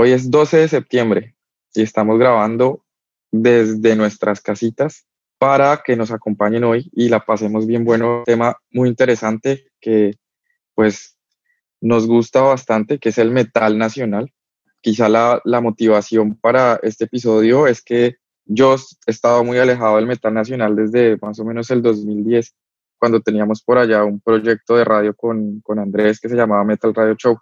[0.00, 1.34] hoy es 12 de septiembre
[1.74, 2.84] y estamos grabando
[3.32, 8.22] desde nuestras casitas para que nos acompañen hoy y la pasemos bien bueno.
[8.24, 10.14] Tema muy interesante que
[10.76, 11.18] pues
[11.80, 14.32] nos gusta bastante, que es el metal nacional.
[14.82, 20.06] Quizá la, la motivación para este episodio es que yo he estado muy alejado del
[20.06, 22.54] metal nacional desde más o menos el 2010,
[22.98, 26.94] cuando teníamos por allá un proyecto de radio con, con Andrés que se llamaba Metal
[26.94, 27.36] Radio Show.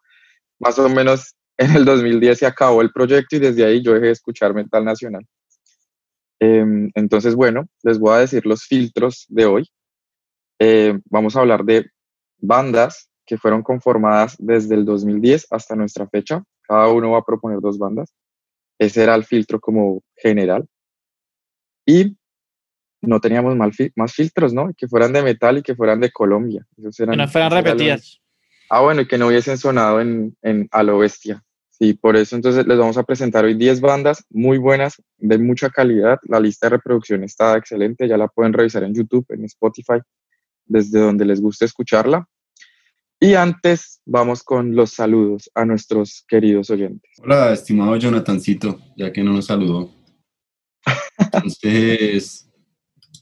[0.59, 4.06] Más o menos en el 2010 se acabó el proyecto y desde ahí yo dejé
[4.06, 5.26] de escuchar metal nacional.
[6.38, 9.71] Em, entonces, bueno, les voy a decir los filtros de hoy.
[10.59, 11.87] Eh, vamos a hablar de
[12.38, 16.43] bandas que fueron conformadas desde el 2010 hasta nuestra fecha.
[16.63, 18.15] Cada uno va a proponer dos bandas.
[18.79, 20.66] Ese era el filtro como general.
[21.87, 22.16] Y
[23.01, 24.70] no teníamos más filtros, ¿no?
[24.76, 26.66] Que fueran de metal y que fueran de Colombia.
[26.76, 28.20] que no fueran repetidas.
[28.69, 31.43] Ah, bueno, y que no hubiesen sonado en, en A lo Bestia.
[31.79, 35.69] Sí, por eso entonces les vamos a presentar hoy 10 bandas muy buenas, de mucha
[35.69, 36.19] calidad.
[36.23, 40.01] La lista de reproducción está excelente, ya la pueden revisar en YouTube, en Spotify,
[40.65, 42.27] desde donde les guste escucharla.
[43.21, 47.11] Y antes vamos con los saludos a nuestros queridos oyentes.
[47.23, 49.91] Hola, estimado Jonathancito, ya que no nos saludó.
[51.19, 52.51] Entonces,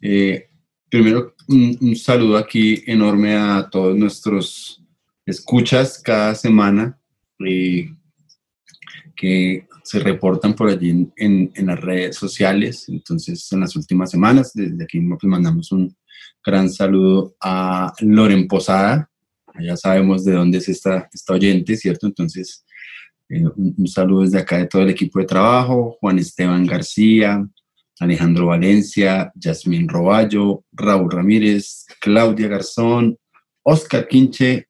[0.01, 0.49] eh,
[0.89, 4.84] primero un, un saludo aquí enorme a todos nuestros
[5.27, 6.99] escuchas cada semana
[7.39, 7.89] y
[9.17, 12.89] que se reportan por allí en, en, las redes sociales.
[12.89, 15.95] Entonces, en las últimas semanas, desde aquí pues, mandamos un
[16.45, 19.11] gran saludo a Loren Posada.
[19.61, 22.07] Ya sabemos de dónde es esta, esta oyente, ¿cierto?
[22.07, 22.65] Entonces,
[23.29, 27.47] eh, un, saludo desde acá de todo el equipo de trabajo, Juan Esteban García,
[28.01, 33.17] Alejandro Valencia, Yasmín Roballo, Raúl Ramírez, Claudia Garzón,
[33.63, 34.69] Oscar Quinche,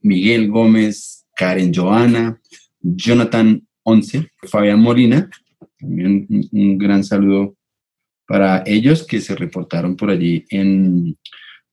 [0.00, 2.40] Miguel Gómez, Karen Joana,
[2.80, 5.30] Jonathan Once, Fabián Molina,
[5.78, 7.56] también un, gran saludo
[8.26, 11.16] para ellos que se reportaron por allí en,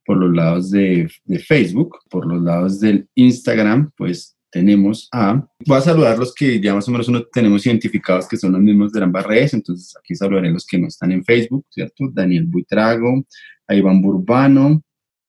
[0.05, 1.09] por los lados de,
[1.45, 6.73] Facebook, por los lados del Instagram, pues tenemos a, voy a saludar los que ya
[6.73, 10.15] más o menos uno tenemos identificados que son los mismos de ambas redes, entonces aquí
[10.15, 12.09] saludaré los que no están en Facebook, ¿cierto?
[12.13, 13.25] Daniel Buitrago,
[13.67, 14.81] a Iván Burbano,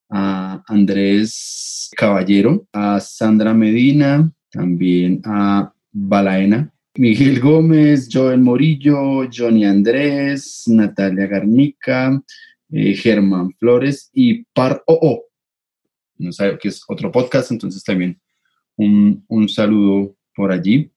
[0.08, 10.64] a Andrés Caballero, a Sandra Medina, también a Balaena, Miguel Gómez, Joel Morillo, Johnny Andrés,
[10.66, 12.22] Natalia Garnica,
[12.70, 15.24] eh, Germán Flores y Par O.
[16.18, 18.18] No sabe que es otro podcast, entonces también
[18.76, 20.90] un, un, saludo por allí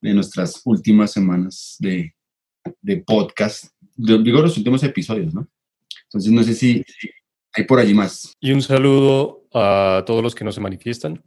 [0.00, 2.14] de nuestras últimas semanas de,
[2.80, 3.66] de podcast.
[3.94, 5.48] Digo los últimos episodios, ¿no?
[6.04, 6.84] Entonces no sé si
[7.58, 8.36] hay por allí más.
[8.40, 11.22] Y un saludo a todos los que no se manifiestan.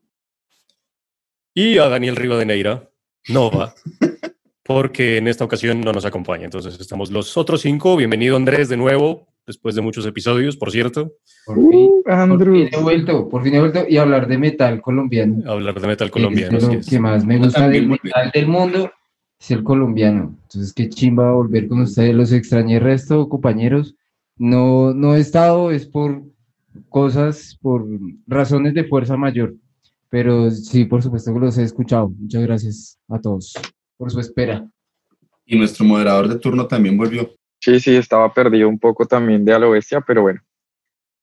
[1.53, 2.90] Y a Daniel Rivadeneira,
[3.28, 3.75] Nova,
[4.64, 6.46] porque en esta ocasión no nos acompaña.
[6.46, 7.97] Entonces estamos los otros cinco.
[7.97, 11.12] Bienvenido Andrés de nuevo, después de muchos episodios, por cierto.
[11.46, 15.52] Por fin, por fin he vuelto, por fin he vuelto y hablar de metal colombiano.
[15.52, 16.58] Hablar de metal colombiano.
[16.58, 18.90] Lo que más me gusta del metal del mundo
[19.38, 20.38] es el colombiano.
[20.44, 22.16] Entonces qué chimba volver con ustedes.
[22.16, 23.96] Los extrañé resto, compañeros.
[24.44, 26.24] No, no he estado, es por
[26.90, 27.85] cosas, por
[28.25, 29.53] razones de fuerza mayor.
[30.09, 32.09] Pero sí, por supuesto que los he escuchado.
[32.09, 33.53] Muchas gracias a todos
[33.97, 34.68] por su espera.
[35.46, 37.29] Y nuestro moderador de turno también volvió.
[37.59, 40.41] Sí, sí, estaba perdido un poco también de a lo bestia, pero bueno,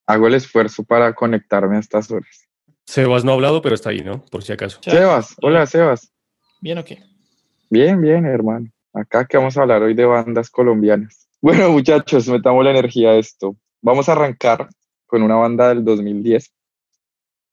[0.06, 2.48] hago el esfuerzo para conectarme a estas horas.
[2.86, 4.24] Sebas no ha hablado, pero está ahí, ¿no?
[4.26, 4.78] Por si acaso.
[4.80, 6.12] Sebas, hola Sebas.
[6.60, 7.02] ¿Bien o qué?
[7.68, 8.70] Bien, bien, hermano.
[8.92, 11.27] Acá que vamos a hablar hoy de bandas colombianas.
[11.40, 13.56] Bueno, muchachos, metamos la energía a esto.
[13.80, 14.68] Vamos a arrancar
[15.06, 16.52] con una banda del 2010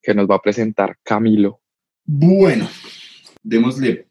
[0.02, 1.62] que nos va a presentar Camilo.
[2.04, 2.68] Bueno,
[3.42, 4.08] démosle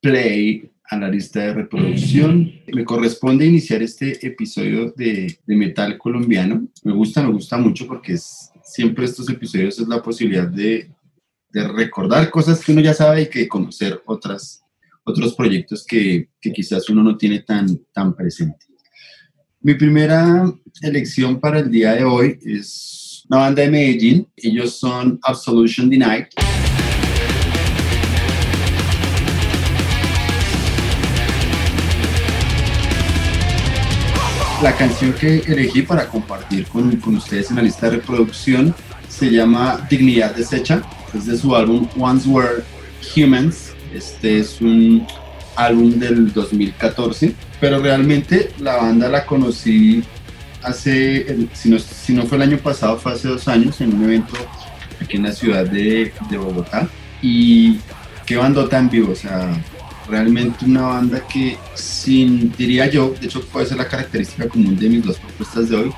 [0.00, 2.52] play a la lista de reproducción.
[2.72, 6.68] Me corresponde iniciar este episodio de, de metal colombiano.
[6.84, 10.90] Me gusta, me gusta mucho porque es, siempre estos episodios es la posibilidad de,
[11.50, 14.64] de, recordar cosas que uno ya sabe y que conocer otras,
[15.04, 18.66] otros proyectos que, que quizás uno no tiene tan, tan presente.
[19.66, 20.48] Mi primera
[20.80, 24.28] elección para el día de hoy es una banda de Medellín.
[24.36, 26.26] Ellos son Absolution Denied.
[34.62, 38.72] La canción que elegí para compartir con, con, ustedes en la lista de reproducción
[39.08, 40.80] se llama Dignidad Deshecha.
[41.12, 42.62] Es de su álbum Once Were
[43.16, 43.74] Humans.
[43.92, 45.04] Este es un
[45.56, 50.04] álbum del 2014, pero realmente la banda la conocí
[50.62, 54.04] hace, si no, si no fue el año pasado, fue hace dos años en un
[54.04, 54.34] evento
[55.00, 56.88] aquí en la ciudad de, de Bogotá.
[57.22, 57.78] Y
[58.26, 59.60] qué bandota en vivo, o sea,
[60.08, 64.88] realmente una banda que sin, diría yo, de hecho puede ser la característica común de
[64.88, 65.92] mis dos propuestas de hoy,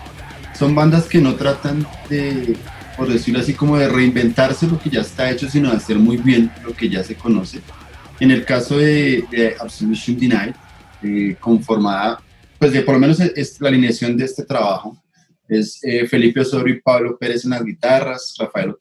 [0.59, 2.57] son bandas que no tratan de,
[2.97, 6.17] por decirlo así, como de reinventarse lo que ya está hecho, sino de hacer muy
[6.17, 7.61] bien lo que ya se conoce.
[8.21, 10.55] En el caso de, de Absolution Denied,
[11.03, 12.21] eh, conformada,
[12.59, 15.01] pues de por lo menos es la alineación de este trabajo,
[15.49, 18.75] es eh, Felipe Osorio y Pablo Pérez en las guitarras, Rafael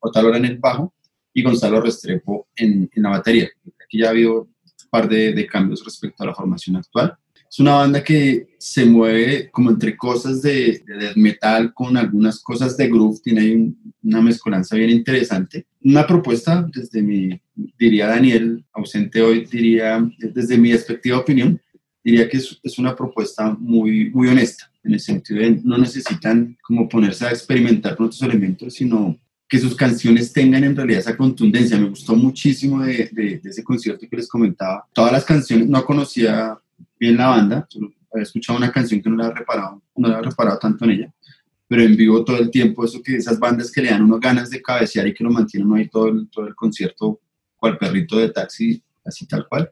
[0.00, 0.94] Otalora, en el bajo
[1.32, 3.48] y Gonzalo Restrepo en, en la batería.
[3.84, 7.16] Aquí ya ha habido un par de, cambios respecto a la formación actual.
[7.54, 12.76] Es una banda que se mueve como entre cosas de, de metal con algunas cosas
[12.76, 13.72] de groove, tiene ahí
[14.02, 15.64] una mezcolanza bien interesante.
[15.84, 17.40] Una propuesta, desde mi,
[17.78, 21.60] diría Daniel, ausente hoy, diría, desde mi respectiva opinión,
[22.02, 26.58] diría que es, es una propuesta muy, muy honesta en el sentido de no necesitan
[26.60, 29.16] como ponerse a experimentar con otros elementos, sino
[29.48, 31.78] que sus canciones tengan en realidad esa contundencia.
[31.78, 34.88] Me gustó muchísimo de, de, ese concierto que les comentaba.
[34.92, 36.58] Todas las canciones, no conocía
[36.98, 40.18] bien la banda, solo había escuchado una canción que no la había reparado, no la
[40.18, 41.14] había reparado tanto en ella,
[41.66, 44.50] pero en vivo todo el tiempo, eso que esas bandas que le dan unos ganas
[44.50, 47.20] de cabecear y que lo mantienen ahí todo el, todo el concierto,
[47.56, 49.70] cual perrito de taxi, así tal cual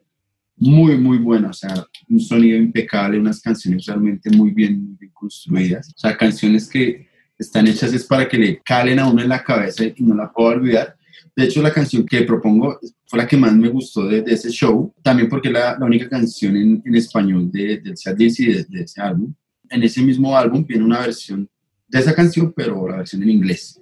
[0.55, 5.89] muy, muy buena, o sea, un sonido impecable, unas canciones realmente muy bien, bien construidas,
[5.95, 9.43] o sea, canciones que están hechas es para que le calen a uno en la
[9.43, 10.95] cabeza y no la puedo olvidar.
[11.35, 12.79] De hecho, la canción que propongo
[13.13, 16.09] fue la que más me gustó de, ese show, también porque es la, la única
[16.09, 19.31] canción en, en español de, del set y de, de, ese álbum.
[19.69, 21.47] En ese mismo álbum viene una versión
[21.87, 23.79] de esa canción, pero la versión en inglés.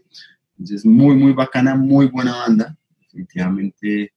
[0.58, 2.78] Entonces, muy, muy bacana, muy buena banda.
[3.00, 4.12] Definitivamente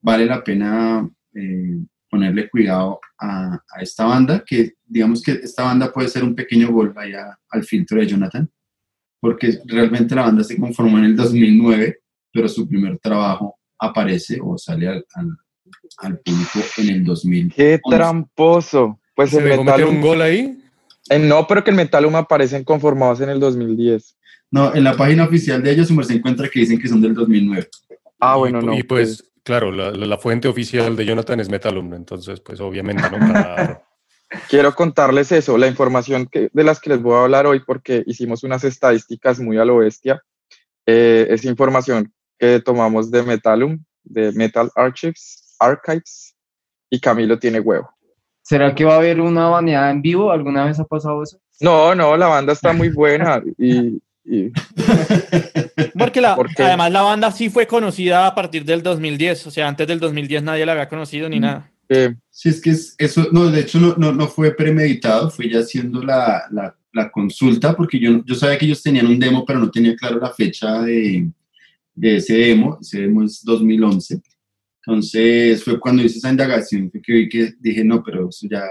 [0.00, 6.06] vale la pena eh, ponerle cuidado a, esta banda, que digamos que esta banda puede
[6.06, 8.48] ser un pequeño gol allá al filtro de Jonathan,
[9.18, 11.98] porque realmente la banda se conformó en el 2009,
[12.32, 15.04] pero su primer trabajo aparece o sale al,
[15.98, 17.52] al, público en el 2000.
[17.54, 18.98] ¡Qué tramposo!
[19.14, 20.58] Pues ¿Se el metal un gol ahí?
[21.10, 24.16] Eh, no, pero que el Metalum aparecen conformados en el 2010.
[24.52, 27.68] No, en la página oficial de ellos se encuentra que dicen que son del 2009.
[28.20, 28.72] Ah, bueno, no.
[28.74, 33.02] Y pues, pues Claro, la, la, fuente oficial de Jonathan es Metalum, entonces pues obviamente
[33.10, 33.18] no.
[33.18, 33.82] Para...
[34.48, 38.04] Quiero contarles eso, la información que, de las que les voy a hablar hoy porque
[38.06, 40.22] hicimos unas estadísticas muy a lo bestia.
[40.86, 42.12] Eh, es información
[42.42, 46.34] que tomamos de Metalum, de Metal Archives, Archives,
[46.90, 47.88] y Camilo tiene huevo.
[48.42, 50.32] ¿Será que va a haber una baneada en vivo?
[50.32, 51.38] ¿Alguna vez ha pasado eso?
[51.60, 54.00] No, no, la banda está muy buena y,
[55.96, 59.86] Porque, la, además la banda sí fue conocida a partir del 2010, o sea, antes
[59.86, 61.70] del 2010 nadie la había conocido ni nada.
[62.30, 66.02] Sí, es que eso, no, de hecho no, no, no, fue premeditado, fue ya haciendo
[66.02, 69.70] la, la, la, consulta, porque yo, yo sabía que ellos tenían un demo, pero no
[69.70, 71.28] tenía claro la fecha de,
[71.94, 74.20] de ese demo, ese demo es 2011.
[74.84, 78.64] Entonces fue cuando hice esa indagación, que vi que dije, no, pero eso ya,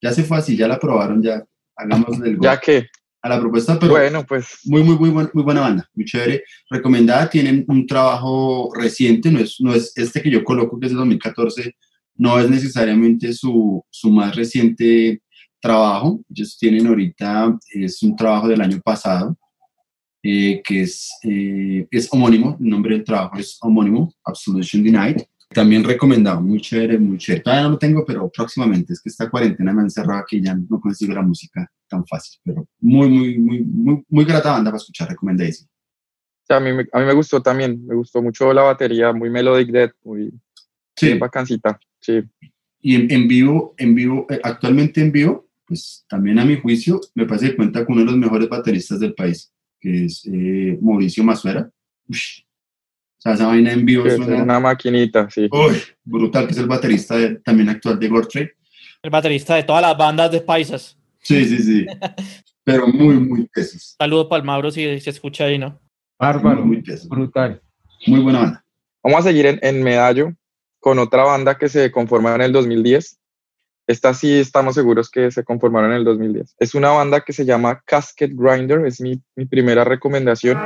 [0.00, 1.44] ya se fue así, ya la aprobaron, ya
[1.76, 2.86] hagamos del ¿Ya que
[3.20, 4.60] a la propuesta, pero bueno, pues.
[4.64, 9.56] muy, muy, muy, muy buena banda, muy chévere, recomendada, tienen un trabajo reciente, no es,
[9.60, 11.74] no es este que yo coloco que es de 2014,
[12.14, 15.20] no es necesariamente su, su más reciente
[15.60, 19.36] trabajo, ellos tienen ahorita, es un trabajo del año pasado,
[20.22, 25.82] eh, que es, eh, es homónimo, el nombre del trabajo es homónimo, Absolution Denied, también
[25.82, 27.42] recomendado, muy chévere, muy chévere.
[27.42, 28.92] Todavía no lo tengo, pero próximamente.
[28.92, 32.06] Es que esta cuarentena me ha encerrado aquí y ya no consigo la música tan
[32.06, 32.38] fácil.
[32.44, 35.70] Pero muy, muy, muy, muy, muy grata banda para escuchar, recomendadísimo.
[36.50, 39.90] a, mí, a mí me gustó también, me gustó mucho la batería, muy melodic dead,
[40.04, 40.30] muy,
[40.94, 41.14] sí.
[41.14, 41.80] bacancita.
[42.00, 42.22] Sí.
[42.82, 47.00] Y en, en, vivo, en vivo, eh, actualmente en vivo, pues también a mi juicio,
[47.14, 50.78] me parece que cuenta con uno de los mejores bateristas del país, que es eh,
[50.80, 51.70] Mauricio Masuera.
[52.08, 52.18] Uy,
[53.18, 55.48] o sea, esa vaina en vivo es una maquinita, sí.
[55.50, 58.52] Uy, brutal, que es el baterista también actual de Gortrade.
[59.02, 60.96] El baterista de todas las bandas de Paisas.
[61.20, 61.86] Sí, sí, sí.
[62.64, 63.96] Pero muy, muy tesis.
[63.98, 65.80] Saludos para el Mauro si se escucha ahí, ¿no?
[66.18, 67.60] Bárbaro, muy, muy brutal.
[68.06, 68.64] Muy buena banda.
[69.02, 70.32] Vamos a seguir en, en Medallo
[70.78, 73.18] con otra banda que se conformó en el 2010.
[73.88, 76.56] Esta sí estamos seguros que se conformaron en el 2010.
[76.58, 80.58] Es una banda que se llama Casket Grinder, es mi, mi primera recomendación.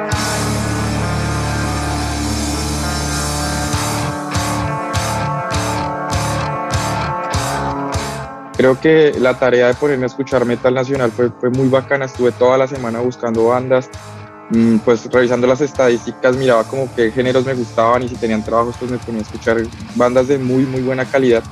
[8.54, 12.04] creo que la tarea de ponerme a escuchar metal nacional fue, fue muy bacana.
[12.04, 13.90] Estuve toda la semana buscando bandas,
[14.50, 18.76] mm, pues revisando las estadísticas, miraba como qué géneros me gustaban y si tenían trabajos,
[18.78, 19.62] pues me ponía a escuchar
[19.96, 21.42] bandas de muy, muy buena calidad.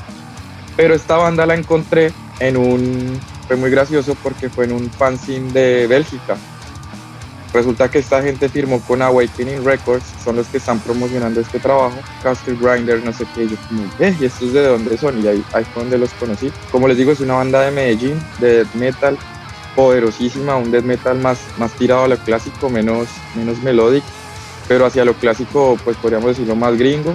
[0.80, 5.52] Pero esta banda la encontré en un, fue muy gracioso porque fue en un fanzine
[5.52, 6.38] de Bélgica.
[7.52, 11.98] Resulta que esta gente firmó con Awakening Records, son los que están promocionando este trabajo,
[12.22, 13.56] Castle Grinder, no sé qué, yo
[13.98, 15.22] eh, ¿y estos de dónde son?
[15.22, 16.50] Y ahí, ahí fue donde los conocí.
[16.72, 19.18] Como les digo, es una banda de Medellín, de death metal,
[19.76, 24.04] poderosísima, un death metal más, más tirado a lo clásico, menos, menos melodic,
[24.66, 27.14] pero hacia lo clásico, pues podríamos decirlo más gringo,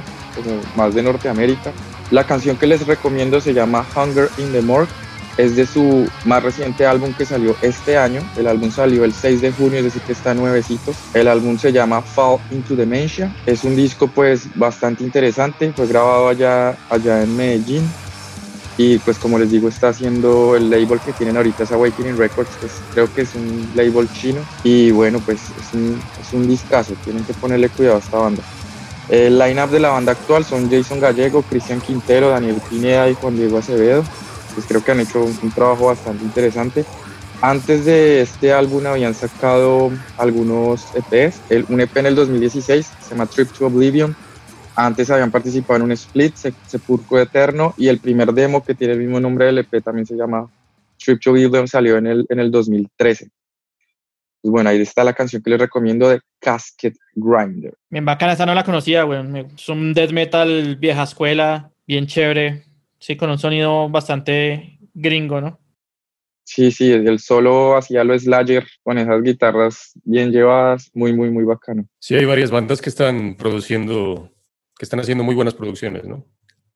[0.76, 1.72] más de Norteamérica.
[2.12, 4.92] La canción que les recomiendo se llama Hunger in the Morgue
[5.38, 8.22] es de su más reciente álbum que salió este año.
[8.38, 10.94] El álbum salió el 6 de junio, es decir que está nuevecito.
[11.14, 13.36] El álbum se llama Fall into Dementia.
[13.46, 15.74] Es un disco pues bastante interesante.
[15.76, 17.90] Fue grabado allá, allá en Medellín.
[18.78, 22.50] Y pues como les digo, está haciendo el label que tienen ahorita es Awakening Records,
[22.60, 24.42] pues creo que es un label chino.
[24.64, 28.44] Y bueno, pues es un, es un discazo, tienen que ponerle cuidado a esta banda.
[29.10, 33.36] El line-up de la banda actual son Jason Gallego, Cristian Quintero, Daniel Pineda y Juan
[33.36, 34.04] Diego Acevedo
[34.56, 36.86] pues creo que han hecho un, trabajo bastante interesante.
[37.42, 43.10] Antes de este álbum habían sacado algunos EPs, el, un EP en el 2016 se
[43.10, 44.16] llama Trip to Oblivion.
[44.76, 49.00] Antes habían participado en un split, Sepulcro Eterno, y el primer demo que tiene el
[49.00, 50.50] mismo nombre del EP también se llama
[50.98, 53.30] Trip to Oblivion, salió en el, en el 2013.
[54.46, 57.74] Pues bueno, ahí está la canción que les recomiendo de Casket Grinder.
[57.90, 59.20] Bien bacana, esa no la conocía, güey.
[59.56, 62.64] Es un death metal vieja escuela, bien chévere.
[63.00, 65.60] Sí, con un sonido bastante gringo, ¿no?
[66.44, 71.44] Sí, sí, el solo hacía lo Slayer con esas guitarras bien llevadas, muy, muy, muy
[71.44, 71.88] bacano.
[71.98, 74.32] Sí, hay varias bandas que están produciendo,
[74.78, 76.24] que están haciendo muy buenas producciones, ¿no?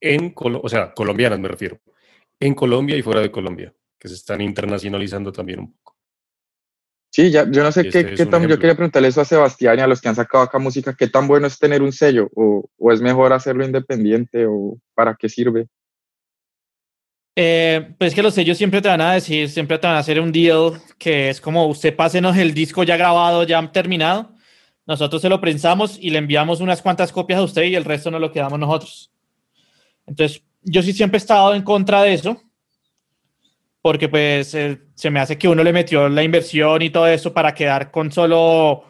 [0.01, 1.79] En, o sea, colombianas me refiero,
[2.39, 5.88] en Colombia y fuera de Colombia, que se están internacionalizando también un poco.
[7.11, 9.81] Sí, ya, yo no sé qué, qué tan, yo quería preguntarle eso a Sebastián y
[9.81, 12.29] a los que han sacado acá música, ¿qué tan bueno es tener un sello?
[12.35, 14.45] ¿O, o es mejor hacerlo independiente?
[14.45, 15.67] ¿O para qué sirve?
[17.35, 20.19] Eh, pues que los sellos siempre te van a decir, siempre te van a hacer
[20.19, 24.35] un deal que es como usted pásenos el disco ya grabado, ya terminado.
[24.85, 28.11] Nosotros se lo prensamos y le enviamos unas cuantas copias a usted y el resto
[28.11, 29.11] nos lo quedamos nosotros.
[30.05, 32.41] Entonces, yo sí siempre he estado en contra de eso,
[33.81, 37.33] porque pues eh, se me hace que uno le metió la inversión y todo eso
[37.33, 38.83] para quedar con solo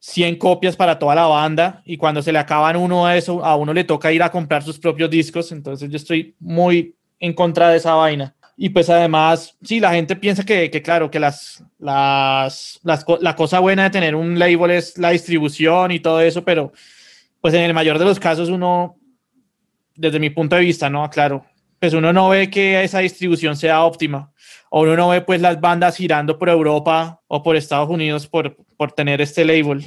[0.00, 3.56] 100 copias para toda la banda y cuando se le acaban uno a eso, a
[3.56, 5.50] uno le toca ir a comprar sus propios discos.
[5.50, 8.34] Entonces, yo estoy muy en contra de esa vaina.
[8.56, 13.36] Y pues además, sí, la gente piensa que, que claro, que las, las, las, la
[13.36, 16.72] cosa buena de tener un label es la distribución y todo eso, pero
[17.40, 18.96] pues en el mayor de los casos uno,
[19.94, 21.08] desde mi punto de vista, ¿no?
[21.08, 21.44] Claro,
[21.80, 24.32] pues uno no ve que esa distribución sea óptima,
[24.70, 28.56] o uno no ve pues las bandas girando por Europa o por Estados Unidos por,
[28.76, 29.86] por tener este label.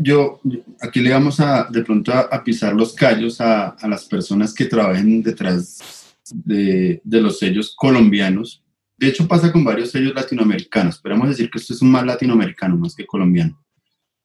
[0.00, 0.40] Yo,
[0.80, 4.66] aquí le vamos a de pronto a, pisar los callos a, a las personas que
[4.66, 8.62] trabajen detrás de, los sellos colombianos.
[8.96, 10.98] De hecho, pasa con varios sellos latinoamericanos.
[11.00, 13.60] Podemos decir que esto es un más latinoamericano más que colombiano.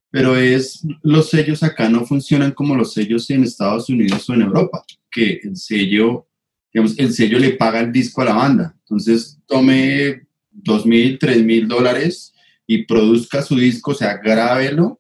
[0.10, 4.44] Pero es, los sellos acá no funcionan como los sellos en Estados Unidos o en
[4.44, 6.28] Europa, que el sello,
[6.74, 8.76] digamos, el sello le paga el disco a la banda.
[8.80, 12.34] Entonces, tome dos mil, tres mil dólares
[12.66, 15.00] y produzca su disco, o sea, grábelo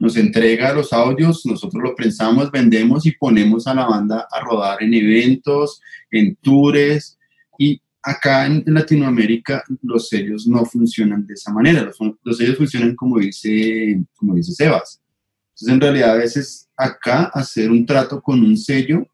[0.00, 4.82] nos entrega los audios, nosotros lo pensamos, vendemos y ponemos a la banda a rodar
[4.82, 5.78] en eventos,
[6.10, 7.18] en tours.
[7.58, 13.18] Y acá en Latinoamérica los sellos no funcionan de esa manera, los, sellos funcionan como
[13.18, 15.02] dice, como dice Sebas.
[15.50, 19.06] Entonces, en realidad, a veces acá hacer un trato con un sello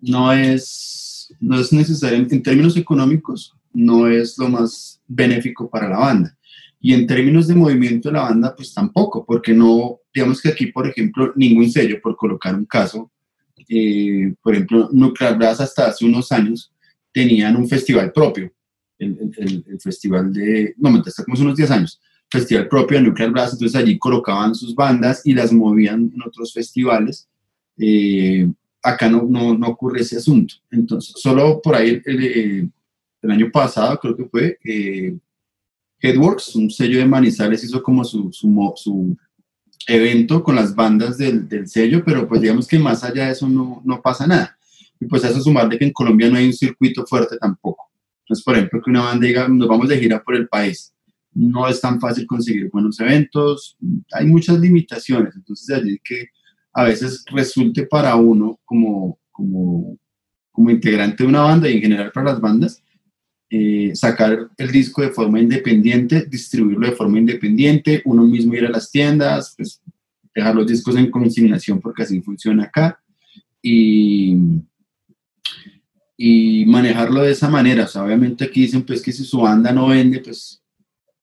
[0.00, 5.98] no es, no es necesario, en términos económicos, no es lo más benéfico para la
[5.98, 6.36] banda.
[6.80, 10.66] Y en términos de movimiento de la banda, pues tampoco, porque no, digamos que aquí,
[10.66, 13.10] por ejemplo, ningún sello, por colocar un caso,
[13.68, 16.72] eh, por ejemplo, Nuclear Blast hasta hace unos años
[17.12, 18.50] tenían un festival propio,
[18.98, 23.30] el, el, festival de, no, hasta como hace unos 10 años, festival propio de Nuclear
[23.30, 27.28] Blast, entonces allí colocaban sus bandas y las movían en otros festivales.
[27.76, 28.50] Eh,
[28.82, 30.54] acá no, no, no, ocurre ese asunto.
[30.70, 32.72] Entonces, solo por ahí el, el,
[33.22, 35.16] el año pasado, creo que fue, eh,
[36.00, 39.16] Headworks, un sello de Manizales, hizo como su, su, su
[39.86, 43.48] evento con las bandas del, del, sello, pero pues digamos que más allá de eso
[43.48, 44.56] no, no pasa nada.
[44.98, 47.90] Y pues a eso sumarle que en Colombia no hay un circuito fuerte tampoco.
[48.24, 50.94] Entonces, por ejemplo, que una banda diga, nos vamos de gira por el país,
[51.32, 53.76] no es tan fácil conseguir buenos eventos,
[54.12, 56.28] hay muchas limitaciones, entonces allí que
[56.72, 59.98] a veces resulte para uno como, como,
[60.52, 62.82] como integrante de una banda y en general para las bandas,
[63.50, 68.70] eh, sacar el disco de forma independiente, distribuirlo de forma independiente, uno mismo ir a
[68.70, 69.82] las tiendas, pues
[70.32, 73.00] dejar los discos en consignación porque así funciona acá
[73.60, 74.36] y,
[76.16, 77.84] y manejarlo de esa manera.
[77.84, 80.62] O sea, obviamente aquí dicen pues que si su banda no vende, pues,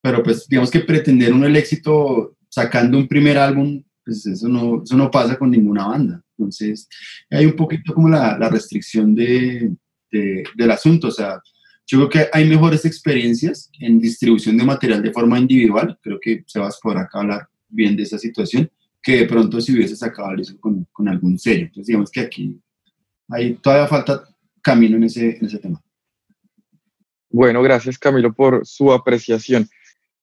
[0.02, 4.84] pero pues digamos que pretender un el éxito sacando un primer álbum, pues eso no,
[4.84, 6.24] eso no pasa con ninguna banda.
[6.38, 6.88] Entonces,
[7.30, 9.70] hay un poquito como la, la restricción de,
[10.10, 11.10] de, del asunto.
[11.10, 11.42] O sea,
[11.86, 16.00] yo creo que hay mejores experiencias en distribución de material de forma individual.
[16.02, 18.72] Creo que se va a poder acá hablar bien de esa situación
[19.04, 21.66] que de pronto si hubiese sacado eso con, con, algún sello.
[21.66, 22.58] Entonces, digamos que aquí
[23.28, 24.24] hay todavía falta
[24.62, 25.84] camino en ese, en ese tema.
[27.30, 29.68] Bueno, gracias Camilo por su apreciación.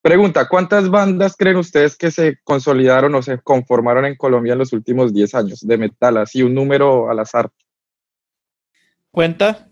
[0.04, 4.74] Pregunta, ¿cuántas bandas creen ustedes que se consolidaron o se conformaron en Colombia en los
[4.74, 6.18] últimos 10 años de metal?
[6.18, 7.50] Así un número al azar.
[9.10, 9.66] ¿Cuenta?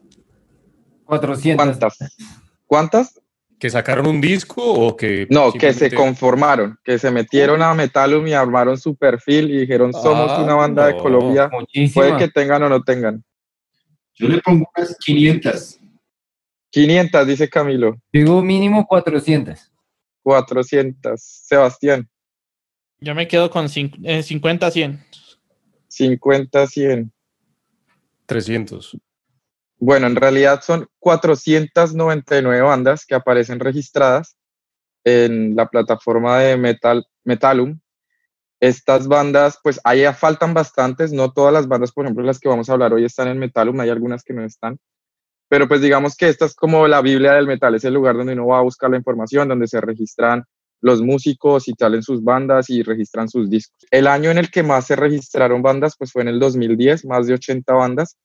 [1.05, 1.63] 400.
[1.63, 2.17] ¿Cuántas?
[2.67, 3.21] ¿Cuántas?
[3.59, 5.27] ¿Que sacaron un disco o que.?
[5.29, 9.93] No, que se conformaron, que se metieron a Metalum y armaron su perfil y dijeron:
[9.93, 10.97] Somos Ah, una banda de.
[10.97, 11.51] Colombia.
[11.93, 13.23] Puede que tengan o no tengan.
[14.15, 15.79] Yo le pongo unas 500.
[16.71, 17.99] 500, dice Camilo.
[18.11, 19.72] Digo mínimo 400.
[20.23, 21.21] 400.
[21.23, 22.09] Sebastián,
[23.01, 25.05] Yo me quedo con cin- eh, 50, 100.
[25.89, 27.13] 50, 100.
[28.27, 28.97] 300.
[29.79, 34.37] Bueno, en realidad son 499 bandas que aparecen registradas
[35.05, 37.81] en la plataforma de Metal, Metalum.
[38.61, 42.49] Estas bandas, pues ahí ya faltan bastantes, no todas las bandas, por ejemplo, las que
[42.49, 44.79] vamos a hablar hoy están en Metalum, hay algunas que no están,
[45.53, 48.33] pero pues digamos que esta es como la Biblia del metal, es el lugar donde
[48.33, 50.45] uno va a buscar la información, donde se registran
[50.81, 53.77] los músicos y salen sus bandas y registran sus discos.
[53.91, 57.27] El año en el que más se registraron bandas, pues fue en el 2010, más
[57.27, 58.17] de 80 bandas,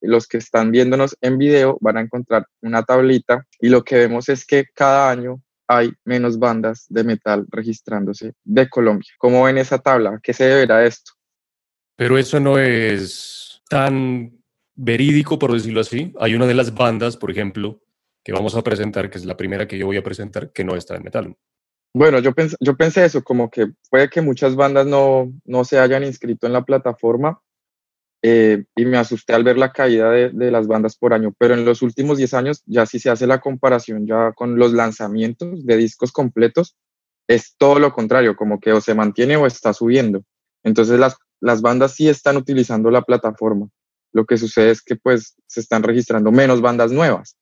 [0.00, 4.28] los que están viéndonos en video van a encontrar una tablita y lo que vemos
[4.28, 9.12] es que cada año hay menos bandas de metal registrándose de Colombia.
[9.18, 10.14] ¿Cómo ven esa tabla?
[10.16, 11.12] ¿A ¿Qué se deberá esto?
[11.94, 14.36] Pero eso no es tan
[14.76, 16.12] verídico, por decirlo así.
[16.20, 17.80] Hay una de las bandas, por ejemplo,
[18.22, 20.76] que vamos a presentar, que es la primera que yo voy a presentar, que no
[20.76, 21.36] está en Metal.
[21.94, 25.78] Bueno, yo pensé, yo pensé eso, como que puede que muchas bandas no, no se
[25.78, 27.40] hayan inscrito en la plataforma
[28.22, 31.54] eh, y me asusté al ver la caída de, de, las bandas por año, pero
[31.54, 35.64] en los últimos 10 años ya si se hace la comparación ya con los lanzamientos
[35.64, 36.76] de discos completos,
[37.28, 40.22] es todo lo contrario, como que o se mantiene o está subiendo.
[40.64, 43.68] Entonces las, las bandas sí están utilizando la plataforma.
[44.16, 47.36] Lo que sucede es que pues se están registrando menos bandas nuevas.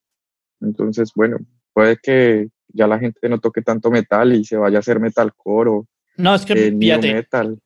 [0.61, 1.37] Entonces, bueno,
[1.73, 5.71] puede que ya la gente no toque tanto metal y se vaya a hacer metalcore
[5.71, 7.59] o no, es que, eh, fíjate, metal.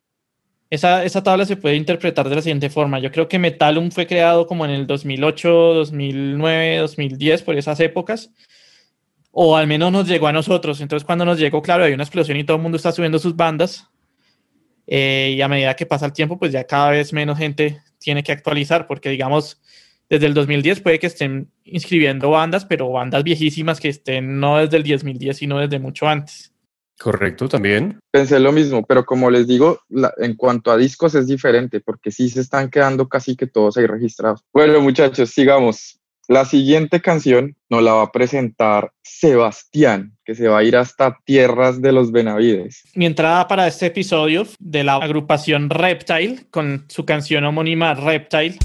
[0.68, 2.98] Esa, esa tabla se puede interpretar de la siguiente forma.
[2.98, 8.30] Yo creo que Metalum fue creado como en el 2008, 2009, 2010, por esas épocas.
[9.30, 10.82] O al menos nos llegó a nosotros.
[10.82, 13.34] Entonces, cuando nos llegó, claro, hay una explosión y todo el mundo está subiendo sus
[13.34, 13.88] bandas.
[14.86, 18.22] Eh, y a medida que pasa el tiempo, pues ya cada vez menos gente tiene
[18.22, 19.60] que actualizar, porque digamos,
[20.08, 24.78] desde el 2010 puede que estén inscribiendo bandas, pero bandas viejísimas que estén no desde
[24.78, 26.52] el 2010, sino desde mucho antes.
[26.98, 28.00] Correcto, también.
[28.10, 32.10] Pensé lo mismo, pero como les digo, la, en cuanto a discos es diferente, porque
[32.10, 34.44] sí se están quedando casi que todos ahí registrados.
[34.52, 36.00] Bueno, muchachos, sigamos.
[36.30, 41.16] La siguiente canción nos la va a presentar Sebastián, que se va a ir hasta
[41.24, 42.82] tierras de los Benavides.
[42.94, 48.58] Mi entrada para este episodio de la agrupación Reptile, con su canción homónima Reptile.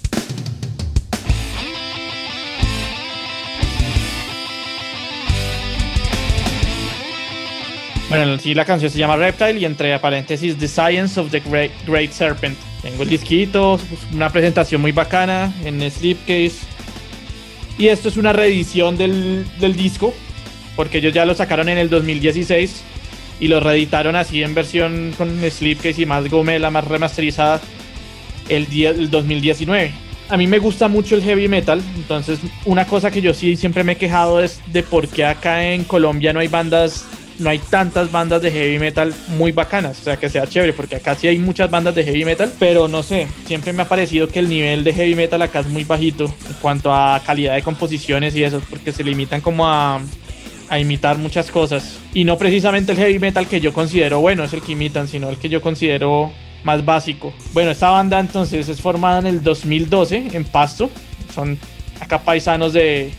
[8.09, 11.71] Bueno, sí, la canción se llama Reptile y entre paréntesis The Science of the Great,
[11.87, 12.57] Great Serpent.
[12.81, 13.79] Tengo el disquito,
[14.11, 16.72] una presentación muy bacana en Slipcase.
[17.77, 20.13] Y esto es una reedición del, del, disco,
[20.75, 22.83] porque ellos ya lo sacaron en el 2016
[23.39, 27.61] y lo reeditaron así en versión con Slipcase y más gomela, más remasterizada
[28.49, 29.91] el, día, el 2019.
[30.29, 33.83] A mí me gusta mucho el heavy metal, entonces una cosa que yo sí siempre
[33.83, 37.05] me he quejado es de por qué acá en Colombia no hay bandas
[37.39, 40.95] no hay tantas bandas de heavy metal muy bacanas, o sea, que sea chévere, porque
[40.95, 44.27] acá sí hay muchas bandas de heavy metal, pero no sé, siempre me ha parecido
[44.27, 47.61] que el nivel de heavy metal acá es muy bajito en cuanto a calidad de
[47.61, 49.99] composiciones y eso, porque se limitan como a,
[50.69, 51.97] a imitar muchas cosas.
[52.13, 55.29] Y no precisamente el heavy metal que yo considero bueno es el que imitan, sino
[55.29, 56.31] el que yo considero
[56.63, 57.33] más básico.
[57.53, 60.89] Bueno, esta banda entonces es formada en el 2012 en Pasto,
[61.33, 61.57] son
[61.99, 63.11] acá paisanos de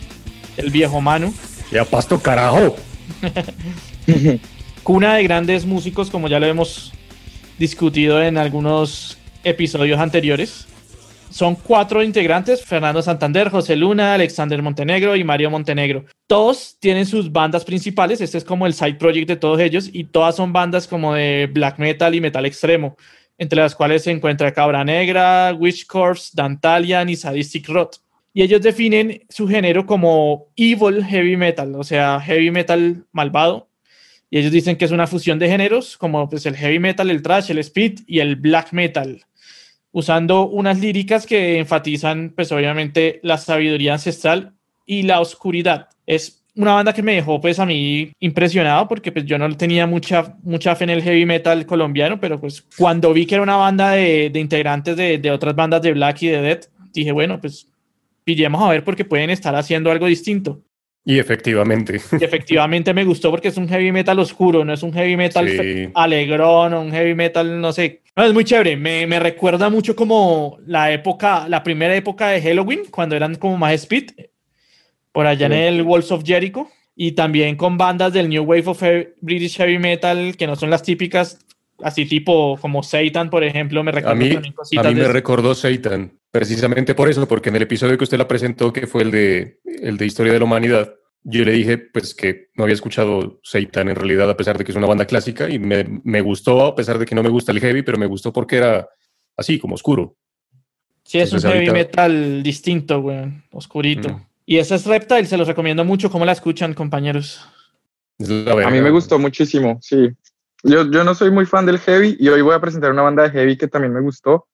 [0.57, 1.35] el viejo Manu.
[1.71, 2.77] Ya Pasto carajo.
[4.83, 6.93] Cuna de grandes músicos, como ya lo hemos
[7.59, 10.67] discutido en algunos episodios anteriores.
[11.31, 16.05] son cuatro integrantes, Fernando Santander, José Luna, Alexander Montenegro y Mario Montenegro.
[16.29, 20.05] Todos tienen sus bandas principales, este es como el side project de todos ellos y
[20.05, 22.97] todas son bandas como de black metal y metal extremo,
[23.37, 28.01] entre las cuales se encuentra Cabra Negra, Witch Corpse, Dantalian y Sadistic Rot.
[28.33, 33.69] Y ellos definen su género como evil heavy metal, o sea, heavy metal malvado.
[34.31, 37.23] Y ellos dicen que es una fusión de géneros, como pues el heavy metal, el
[37.23, 39.25] thrash, el speed y el black metal
[39.95, 44.53] usando unas líricas que enfatizan, pues obviamente, la sabiduría ancestral
[44.85, 45.89] y la oscuridad.
[46.05, 49.87] Es una banda que me dejó, pues a mí impresionado, porque pues yo no tenía
[49.87, 53.55] mucha, mucha fe en el heavy metal colombiano, pero pues cuando vi que era una
[53.55, 57.41] banda de, de integrantes de, de, otras bandas de Black y de Death, dije, bueno,
[57.41, 57.69] pues
[58.25, 60.61] pillemos a ver porque pueden estar haciendo algo distinto.
[61.05, 62.01] Y efectivamente.
[62.19, 65.49] Y efectivamente me gustó porque es un heavy metal oscuro, no es un heavy metal
[65.49, 65.91] sí.
[65.95, 68.03] alegrón o un heavy metal, no sé.
[68.17, 68.77] No, es muy chévere.
[68.77, 73.59] Me, me, recuerda mucho como la época, la primera época de Halloween, cuando eran como
[73.59, 74.13] más speed,
[75.13, 75.53] por allá sí.
[75.53, 76.69] en el Walls of Jericho.
[76.97, 78.83] Y también con bandas del New Wave of
[79.21, 81.45] British Heavy Metal, que no son las típicas,
[81.83, 83.83] así tipo como Satan, por ejemplo.
[83.83, 84.31] Me a mí,
[84.77, 86.13] a mí me recordó Satan.
[86.35, 89.61] Precisamente por eso, porque en el episodio que usted la presentó, que fue el de,
[89.65, 90.93] el de Historia de la Humanidad,
[91.23, 94.73] yo le dije pues que no había escuchado Satan en realidad, a pesar de que
[94.73, 97.53] es una banda clásica, y me, me gustó, a pesar de que no me gusta
[97.53, 98.89] el heavy, pero me gustó porque era
[99.37, 100.17] así, como oscuro.
[101.05, 101.87] Sí, es Entonces, un heavy ahorita...
[101.87, 104.09] metal distinto, güey, oscurito.
[104.09, 104.27] Mm.
[104.45, 106.11] Y esa es Reptile, se los recomiendo mucho.
[106.11, 107.49] ¿Cómo la escuchan, compañeros?
[108.19, 110.11] A mí me gustó muchísimo, sí.
[110.65, 113.23] Yo, yo no soy muy fan del heavy y hoy voy a presentar una banda
[113.23, 114.49] de heavy que también me gustó.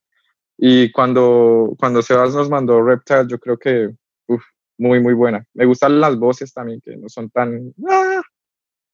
[0.63, 3.89] Y cuando, cuando Sebas nos mandó Reptile, yo creo que
[4.27, 4.43] uf,
[4.77, 5.43] muy, muy buena.
[5.55, 7.73] Me gustan las voces también, que no son tan...
[7.89, 8.21] ¡ah!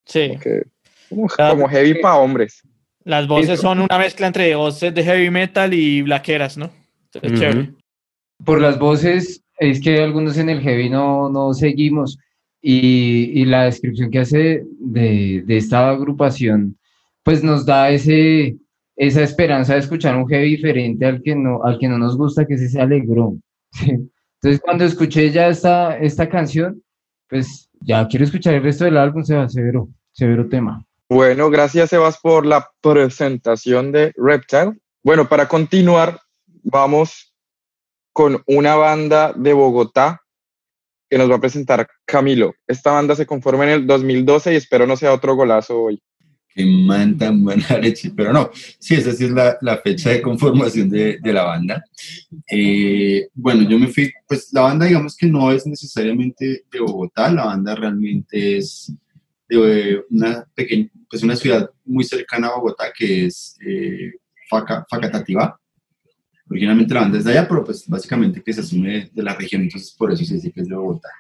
[0.05, 0.29] Sí.
[0.29, 0.62] Como, que,
[1.09, 2.62] como, como heavy para hombres.
[3.02, 6.70] Las voces son una mezcla entre voces de heavy metal y blaqueras, ¿no?
[7.12, 7.38] Es uh -huh.
[7.38, 7.72] chévere.
[8.44, 12.16] Por las voces, es que algunos en el heavy no, no seguimos.
[12.62, 16.76] Y, y la descripción que hace de, de esta agrupación,
[17.22, 18.57] pues nos da ese,
[18.96, 22.46] esa esperanza de escuchar un heavy diferente al que no, al que no nos gusta,
[22.46, 23.42] que es ese alegrón.
[23.82, 26.82] Entonces, cuando escuché ya esta, esta canción,
[27.28, 30.85] pues ya quiero escuchar el resto del álbum, Sebas, severo, severo tema.
[31.09, 34.76] Bueno, gracias, Sebas, por la presentación de Reptile.
[35.02, 36.20] Bueno, para continuar,
[36.62, 37.35] vamos
[38.12, 40.22] con una banda de Bogotá
[41.09, 42.54] que nos va a presentar Camilo.
[42.66, 46.02] Esta banda se conforma en el 2012 y espero no sea otro golazo hoy
[46.56, 50.88] que mandan buena leche, pero no, sí, esa sí es la, la fecha de conformación
[50.88, 51.84] de, de la banda.
[52.50, 57.30] Eh, bueno, yo me fui, pues la banda digamos que no es necesariamente de Bogotá,
[57.30, 58.90] la banda realmente es
[59.48, 64.12] de una pequeña, pues una ciudad muy cercana a Bogotá que es eh,
[64.48, 65.60] Faca, Facatativá.
[66.48, 69.62] Originalmente la banda es de allá, pero pues básicamente que se asume de la región,
[69.62, 71.10] entonces por eso se dice que es de Bogotá.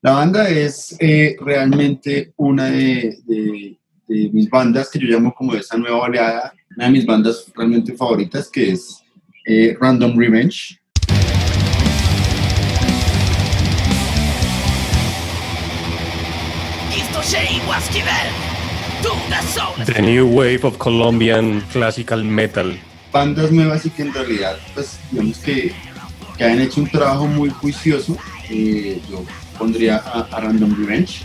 [0.00, 3.78] La banda es eh, realmente una de, de
[4.12, 7.46] de mis bandas que yo llamo como de esa nueva oleada, una de mis bandas
[7.54, 9.02] realmente favoritas que es
[9.46, 10.78] eh, Random Revenge.
[19.86, 22.78] The New Wave of Colombian Classical Metal.
[23.10, 25.72] Bandas nuevas y que en realidad, pues digamos que,
[26.36, 28.16] que han hecho un trabajo muy juicioso.
[28.50, 29.24] Eh, yo
[29.58, 31.24] pondría a, a Random Revenge.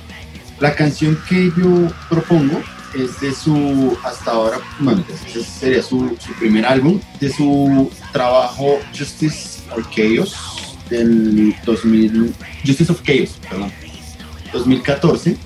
[0.60, 2.62] La canción que yo propongo
[2.94, 8.80] es de su, hasta ahora, bueno, ese sería su, su, primer álbum, de su trabajo
[8.98, 10.36] Justice of Chaos
[10.90, 12.34] del 2000,
[12.66, 13.72] Justice of Chaos, perdón,
[14.54, 15.38] 2014.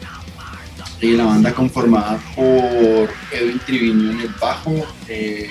[1.02, 4.72] Y la banda conformada por Edwin Triviño en el bajo,
[5.08, 5.50] eh,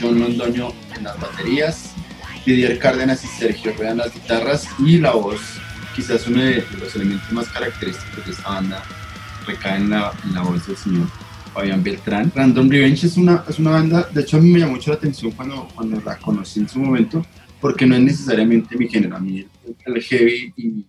[0.00, 1.90] John Londoño en las baterías,
[2.46, 5.40] Didier Cárdenas y Sergio Rueda en las guitarras y la voz,
[5.96, 8.84] quizás uno de los elementos más característicos de esta banda
[9.44, 11.08] recae en la, en la voz del señor
[11.52, 12.32] Fabián Beltrán.
[12.34, 14.96] Random Revenge es una, es una banda, de hecho a mí me llamó mucho la
[14.96, 17.24] atención cuando, cuando la conocí en su momento,
[17.60, 19.16] porque no es necesariamente mi género.
[19.16, 20.86] A mí el, el heavy y,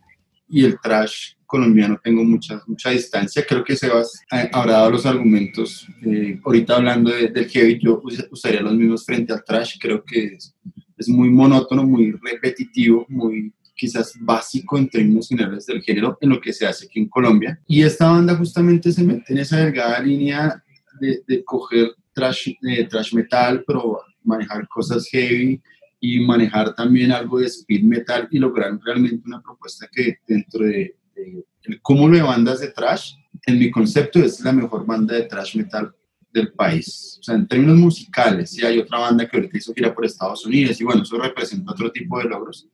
[0.50, 3.46] y, el trash colombiano tengo mucha, mucha distancia.
[3.48, 4.22] Creo que Sebas
[4.52, 5.88] habrá dado los argumentos.
[6.04, 9.78] Eh, ahorita hablando de, del heavy, yo usaría los mismos frente al trash.
[9.80, 10.56] Creo que es,
[10.98, 16.40] es muy monótono, muy repetitivo, muy quizás básico en términos generales del género en lo
[16.40, 17.60] que se hace aquí en Colombia.
[17.68, 20.64] Y esta banda justamente se mete en esa delgada línea
[21.02, 25.62] de, de coger trash, eh, trash metal, pero manejar cosas heavy
[26.00, 30.96] y manejar también algo de speed metal y lograr realmente una propuesta que dentro de,
[31.14, 33.16] de el cúmulo de bandas de trash,
[33.46, 35.94] en mi concepto es la mejor banda de trash metal
[36.32, 37.18] del país.
[37.20, 40.46] O sea, en términos musicales, sí hay otra banda que ahorita hizo gira por Estados
[40.46, 42.70] Unidos y bueno, eso representa otro tipo de logros.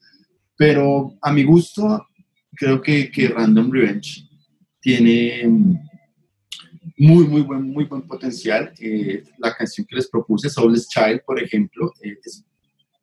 [0.59, 2.05] Pero a mi gusto,
[2.53, 4.27] creo que, que Random Revenge
[4.81, 5.49] tiene
[6.97, 8.73] muy, muy buen, muy buen potencial.
[8.77, 12.43] Eh, la canción que les propuse, Soulless Child, por ejemplo, eh, es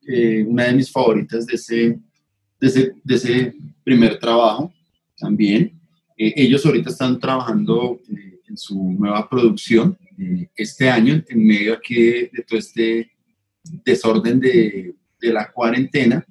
[0.07, 1.99] eh, una de mis favoritas de ese,
[2.61, 4.71] de ese, de ese primer trabajo
[5.17, 5.81] también.
[6.19, 7.99] ellos ahorita están trabajando
[8.47, 9.97] en su nueva producción
[10.55, 13.11] este año, en medio aquí de, todo este
[13.83, 16.23] desorden de, de la cuarentena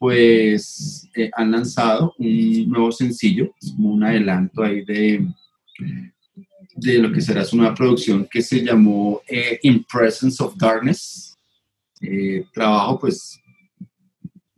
[0.00, 5.28] pues han lanzado un nuevo sencillo, un adelanto ahí de,
[6.74, 11.36] de lo que será su nueva producción que se llamó eh, In Presence of Darkness.
[12.00, 13.39] Eh, trabajo, pues,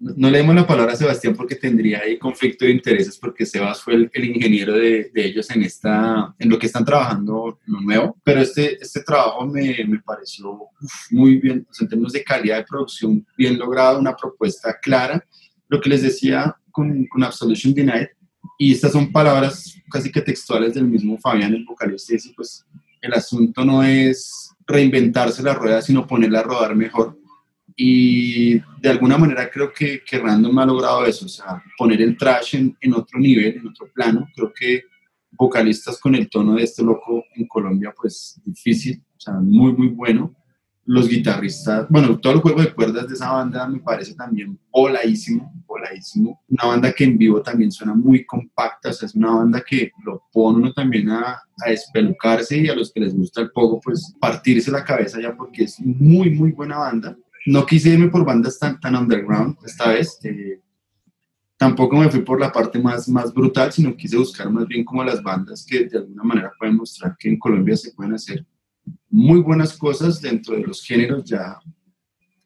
[0.03, 3.95] no, leemos la palabra a Sebastián porque tendría ahí conflicto de intereses, porque Sebas fue
[3.95, 8.17] el, ingeniero de, ellos en, esta, en lo que están trabajando lo nuevo.
[8.25, 10.59] Pero este, este trabajo me, me pareció
[11.11, 15.25] muy bien, en términos de calidad de producción, bien logrado, una propuesta clara.
[15.69, 18.09] Lo que les decía con, con Absolution Denied,
[18.59, 22.67] y estas son palabras casi que textuales del mismo Fabián, el vocalista, y pues
[23.01, 27.22] el asunto no es reinventarse la rueda, sino ponerla a rodar mejor.
[27.77, 32.17] Y de alguna manera creo que, que Random ha logrado eso, o sea, poner el
[32.17, 34.29] trash en, en otro nivel, en otro plano.
[34.35, 34.85] Creo que
[35.33, 39.89] vocalistas con el tono de este loco en Colombia, pues difícil, o sea, muy, muy
[39.89, 40.35] bueno
[40.85, 45.53] los guitarristas, bueno, todo el juego de cuerdas de esa banda me parece también voladísimo,
[45.65, 46.43] voladísimo.
[46.49, 49.93] Una banda que en vivo también suena muy compacta, o sea, es una banda que
[50.05, 53.81] lo pone uno también a, a despelucarse y a los que les gusta el poco,
[53.81, 57.17] pues partirse la cabeza ya porque es muy, muy buena banda.
[57.47, 60.19] No quise irme por bandas tan, tan underground esta vez.
[60.25, 60.61] Eh,
[61.57, 65.03] tampoco me fui por la parte más, más brutal, sino quise buscar más bien como
[65.03, 68.47] las bandas que de alguna manera pueden mostrar que en Colombia se pueden hacer
[69.09, 71.59] muy buenas cosas dentro de los géneros ya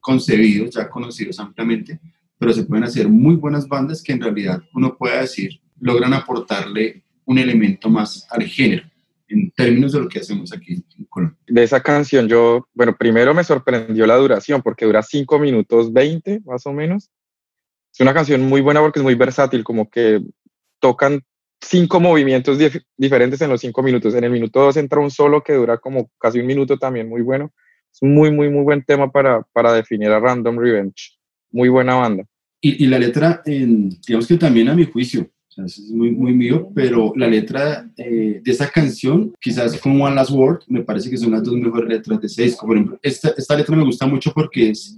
[0.00, 2.00] concebidos, ya conocidos ampliamente,
[2.38, 7.02] pero se pueden hacer muy buenas bandas que en realidad uno puede decir logran aportarle
[7.24, 8.88] un elemento más al género
[9.28, 11.38] en términos de lo que hacemos aquí en Colombia.
[11.46, 16.40] De esa canción yo, bueno, primero me sorprendió la duración porque dura 5 minutos 20
[16.44, 17.10] más o menos.
[17.92, 20.20] Es una canción muy buena porque es muy versátil, como que
[20.80, 21.22] tocan
[21.60, 22.58] cinco movimientos
[22.96, 24.14] diferentes en los cinco minutos.
[24.14, 27.22] En el minuto dos entra un solo que dura como casi un minuto también, muy
[27.22, 27.52] bueno.
[27.92, 31.18] Es muy, muy, muy buen tema para, para definir a Random Revenge.
[31.50, 32.24] Muy buena banda.
[32.60, 35.30] Y, y la letra, digamos que también a mi juicio,
[35.64, 40.30] es muy, muy mío, pero la letra eh, de esa canción, quizás como One Last
[40.30, 42.56] Word, me parece que son las dos mejores letras de seis.
[42.56, 44.96] Por ejemplo, esta, esta letra me gusta mucho porque es,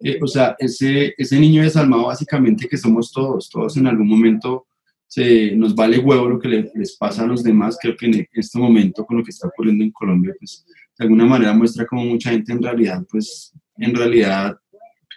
[0.00, 4.66] eh, o sea, ese, ese niño desalmado básicamente que somos todos, todos en algún momento
[5.06, 7.78] se, nos vale huevo lo que les pasa a los demás.
[7.80, 10.64] Creo que en este momento, con lo que está ocurriendo en Colombia, pues
[10.98, 14.58] de alguna manera muestra como mucha gente en realidad, pues en realidad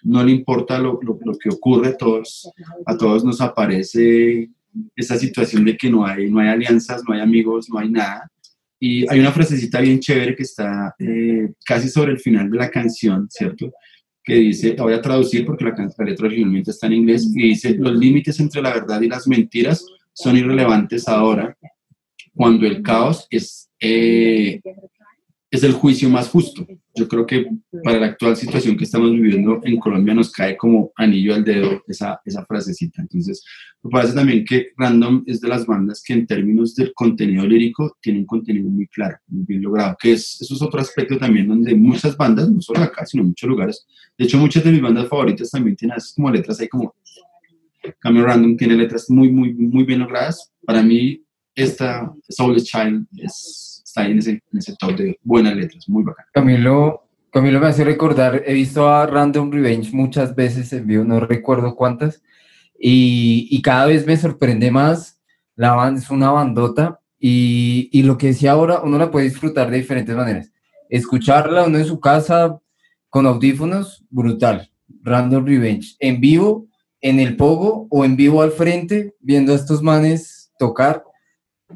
[0.03, 2.51] no le importa lo, lo, que ocurre, todos,
[2.85, 4.49] a todos nos aparece
[4.95, 8.29] esa situación de que no hay, no hay alianzas, no hay amigos, no hay nada.
[8.79, 12.69] Y hay una frasecita bien chévere que está eh, casi sobre el final de la
[12.69, 13.71] canción, ¿cierto?
[14.23, 17.75] que dice, voy a traducir porque la, la letra originalmente está en inglés, y dice,
[17.77, 21.57] los límites entre la verdad y las mentiras son irrelevantes ahora,
[22.33, 24.61] cuando el caos es, eh,
[25.51, 26.65] es el juicio más justo.
[26.95, 27.45] Yo creo que
[27.83, 31.83] para la actual situación que estamos viviendo en Colombia nos cae como anillo al dedo
[31.87, 33.01] esa, esa frasecita.
[33.01, 33.43] Entonces,
[33.83, 37.97] me parece también que Random es de las bandas que en términos del contenido lírico
[38.01, 41.49] tiene un contenido muy claro, muy bien logrado, que es, eso es otro aspecto también
[41.49, 43.85] donde muchas bandas, no solo acá, sino en muchos lugares,
[44.17, 46.95] de hecho muchas de mis bandas favoritas también tienen así como letras ahí como
[47.99, 50.51] Cambio Random tiene letras muy, muy, muy bien logradas.
[50.65, 51.23] Para mí,
[51.55, 56.03] esta Soulless Child es está ahí en ese, en ese top de buenas letras, muy
[56.03, 56.25] bacán.
[56.33, 61.19] Camilo, Camilo me hace recordar, he visto a Random Revenge muchas veces en vivo, no
[61.19, 62.23] recuerdo cuántas,
[62.79, 65.21] y, y cada vez me sorprende más,
[65.55, 69.69] la banda es una bandota, y, y, lo que decía ahora, uno la puede disfrutar
[69.69, 70.51] de diferentes maneras.
[70.89, 72.59] Escucharla uno en su casa
[73.09, 74.71] con audífonos, brutal.
[75.03, 75.95] Random Revenge.
[75.99, 76.67] En vivo,
[76.99, 81.03] en el pogo o en vivo al frente, viendo a estos manes tocar,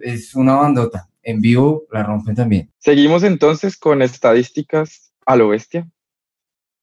[0.01, 2.71] es una bandota en vivo la rompen también.
[2.77, 5.89] Seguimos entonces con estadísticas a lo bestia.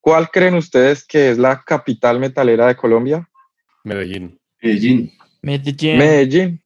[0.00, 3.28] ¿Cuál creen ustedes que es la capital metalera de Colombia?
[3.84, 4.38] Medellín.
[4.60, 5.12] Medellín.
[5.40, 5.98] Medellín.
[5.98, 6.62] Medellín.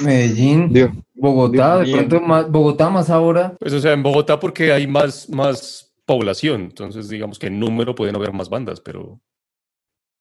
[0.00, 1.04] Medellín.
[1.14, 3.56] Bogotá, de pronto más, Bogotá más ahora.
[3.58, 7.94] Pues o sea, en Bogotá porque hay más, más población, entonces digamos que en número
[7.94, 9.20] pueden haber más bandas, pero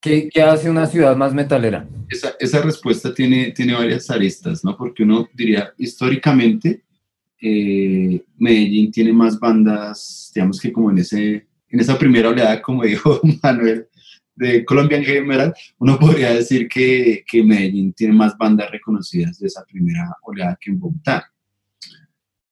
[0.02, 1.88] ¿Qué, hace una ciudad más metalera?
[2.10, 4.78] Esa, esa, respuesta tiene, tiene varias aristas, ¿no?
[4.78, 6.84] Porque uno diría, históricamente,
[7.42, 12.84] eh, Medellín tiene más bandas, digamos que como en, ese, en esa primera oleada, como
[12.84, 13.88] dijo Manuel,
[14.36, 19.48] de Colombia en general, uno podría decir que, que Medellín tiene más bandas reconocidas de
[19.48, 21.32] esa primera oleada que en Bogotá.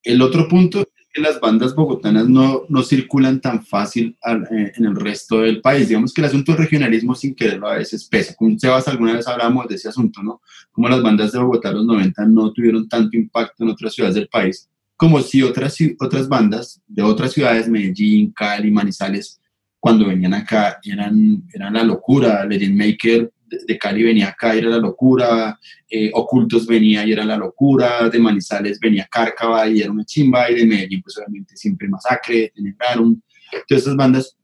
[0.02, 4.18] El otro punto es que las bandas bogotanas no, no circulan tan fácil
[4.52, 5.88] eh, en el resto del país.
[5.88, 8.36] Digamos que el asunto del regionalismo sin quererlo a veces pesa.
[8.36, 10.42] Con Sebas alguna vez hablamos de ese asunto, ¿no?
[10.72, 14.28] Como las bandas de Bogotá los 90 no tuvieron tanto impacto en otras ciudades del
[14.28, 19.40] país, como si otras, otras bandas de otras ciudades, Medellín, Cali, Manizales,
[19.80, 22.46] cuando venían acá eran, eran la locura.
[22.46, 27.26] Legend Maker de Cali venía acá y era la locura, eh, Ocultos venía y era
[27.26, 31.56] la locura, de Manizales venía Cárcava y era una chimba, y de Medellín pues obviamente
[31.56, 33.22] siempre Masacre, Tenebraron,
[33.68, 34.36] todas esas bandas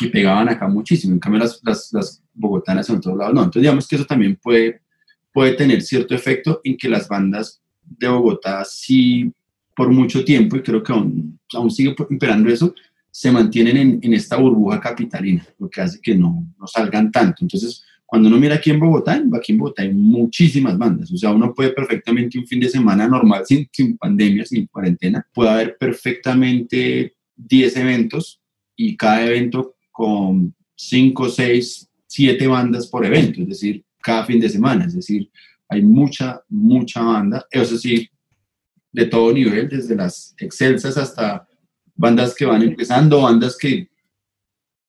[0.00, 3.62] y pegaban acá muchísimo, en cambio las, las, las bogotanas en todos lados no, entonces
[3.62, 4.80] digamos que eso también puede,
[5.32, 9.32] puede tener cierto efecto en que las bandas de Bogotá sí
[9.80, 12.74] por mucho tiempo, y creo que aún, aún sigue imperando eso,
[13.10, 17.38] se mantienen en, en, esta burbuja capitalina, lo que hace que no, no salgan tanto.
[17.40, 21.10] Entonces, cuando uno mira aquí en Bogotá, aquí en Bogotá hay muchísimas bandas.
[21.10, 25.26] O sea, uno puede perfectamente un fin de semana normal, sin, sin pandemia, sin cuarentena,
[25.32, 28.38] puede haber perfectamente 10 eventos
[28.76, 34.50] y cada evento con 5, 6, 7 bandas por evento, es decir, cada fin de
[34.50, 34.84] semana.
[34.84, 35.30] Es decir,
[35.70, 37.46] hay mucha, mucha banda.
[37.50, 38.10] Eso sí,
[38.92, 41.46] de todo nivel, desde las excelsas hasta
[41.94, 43.88] bandas que van empezando, bandas que,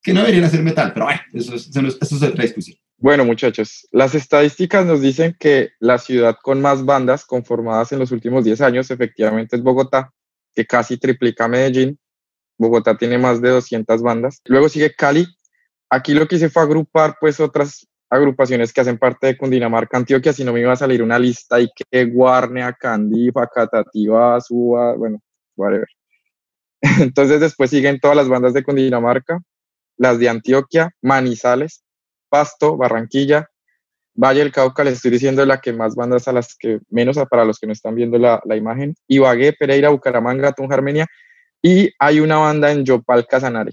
[0.02, 2.78] que no deberían hacer metal, pero bueno, eso, eso, eso es otra discusión.
[2.98, 8.12] Bueno, muchachos, las estadísticas nos dicen que la ciudad con más bandas conformadas en los
[8.12, 10.14] últimos 10 años efectivamente es Bogotá,
[10.54, 12.00] que casi triplica Medellín.
[12.60, 14.42] Bogotá tiene más de 200 bandas.
[14.46, 15.26] Luego sigue Cali.
[15.90, 20.34] Aquí lo que hice fue agrupar pues otras agrupaciones que hacen parte de Cundinamarca, Antioquia,
[20.34, 25.20] si no me iba a salir una lista y que Guarnea, Candí, Facatativa, Suba, bueno,
[25.56, 25.88] whatever.
[27.00, 29.40] Entonces después siguen todas las bandas de Cundinamarca,
[29.96, 31.86] las de Antioquia, Manizales,
[32.28, 33.48] Pasto, Barranquilla,
[34.14, 37.46] Valle del Cauca, les estoy diciendo la que más bandas a las que menos para
[37.46, 41.08] los que no están viendo la, la imagen, Ibagué, Pereira, Bucaramanga, Tunja, Armenia,
[41.62, 43.72] y hay una banda en Yopal, Casanare.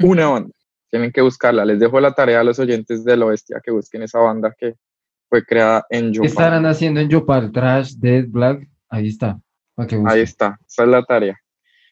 [0.00, 0.50] Una banda.
[0.94, 1.64] Tienen que buscarla.
[1.64, 4.76] Les dejo la tarea a los oyentes del oeste a que busquen esa banda que
[5.28, 6.22] fue creada en Yopal.
[6.22, 7.50] ¿Qué estarán haciendo en Yopal?
[7.50, 8.68] Trash, Dead, Black.
[8.88, 9.40] Ahí está.
[10.06, 10.56] Ahí está.
[10.64, 11.36] Esa es la tarea.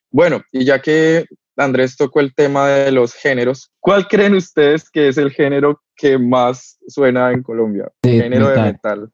[0.09, 1.25] Bueno, y ya que
[1.57, 3.73] Andrés tocó el tema de los géneros.
[3.81, 7.91] ¿Cuál creen ustedes que es el género que más suena en Colombia?
[8.05, 8.65] Género metal.
[8.65, 9.11] de metal.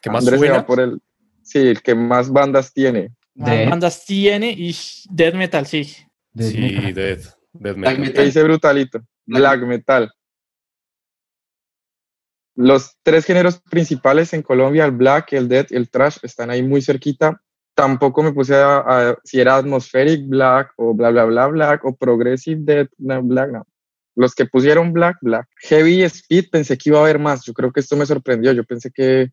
[0.00, 0.60] ¿Qué más Andrés se suena?
[0.60, 1.00] va por el.
[1.42, 3.10] Sí, el que más bandas tiene.
[3.34, 3.70] Más Death.
[3.70, 4.72] bandas tiene y
[5.10, 5.96] death metal, sí.
[6.32, 6.94] Death Sí, metal.
[6.94, 7.18] Dead.
[7.54, 7.94] Black metal.
[7.96, 8.24] ¿Qué metal.
[8.26, 9.00] dice Brutalito?
[9.26, 10.12] Black metal.
[12.56, 16.62] Los tres géneros principales en Colombia, el black, el death y el trash, están ahí
[16.62, 17.40] muy cerquita.
[17.74, 21.96] Tampoco me puse a, a- si era atmospheric black o bla bla bla black o
[21.96, 23.66] progressive death no, black, no.
[24.16, 25.48] Los que pusieron black, black.
[25.62, 27.44] Heavy speed pensé que iba a haber más.
[27.44, 28.52] Yo creo que esto me sorprendió.
[28.52, 29.30] Yo pensé que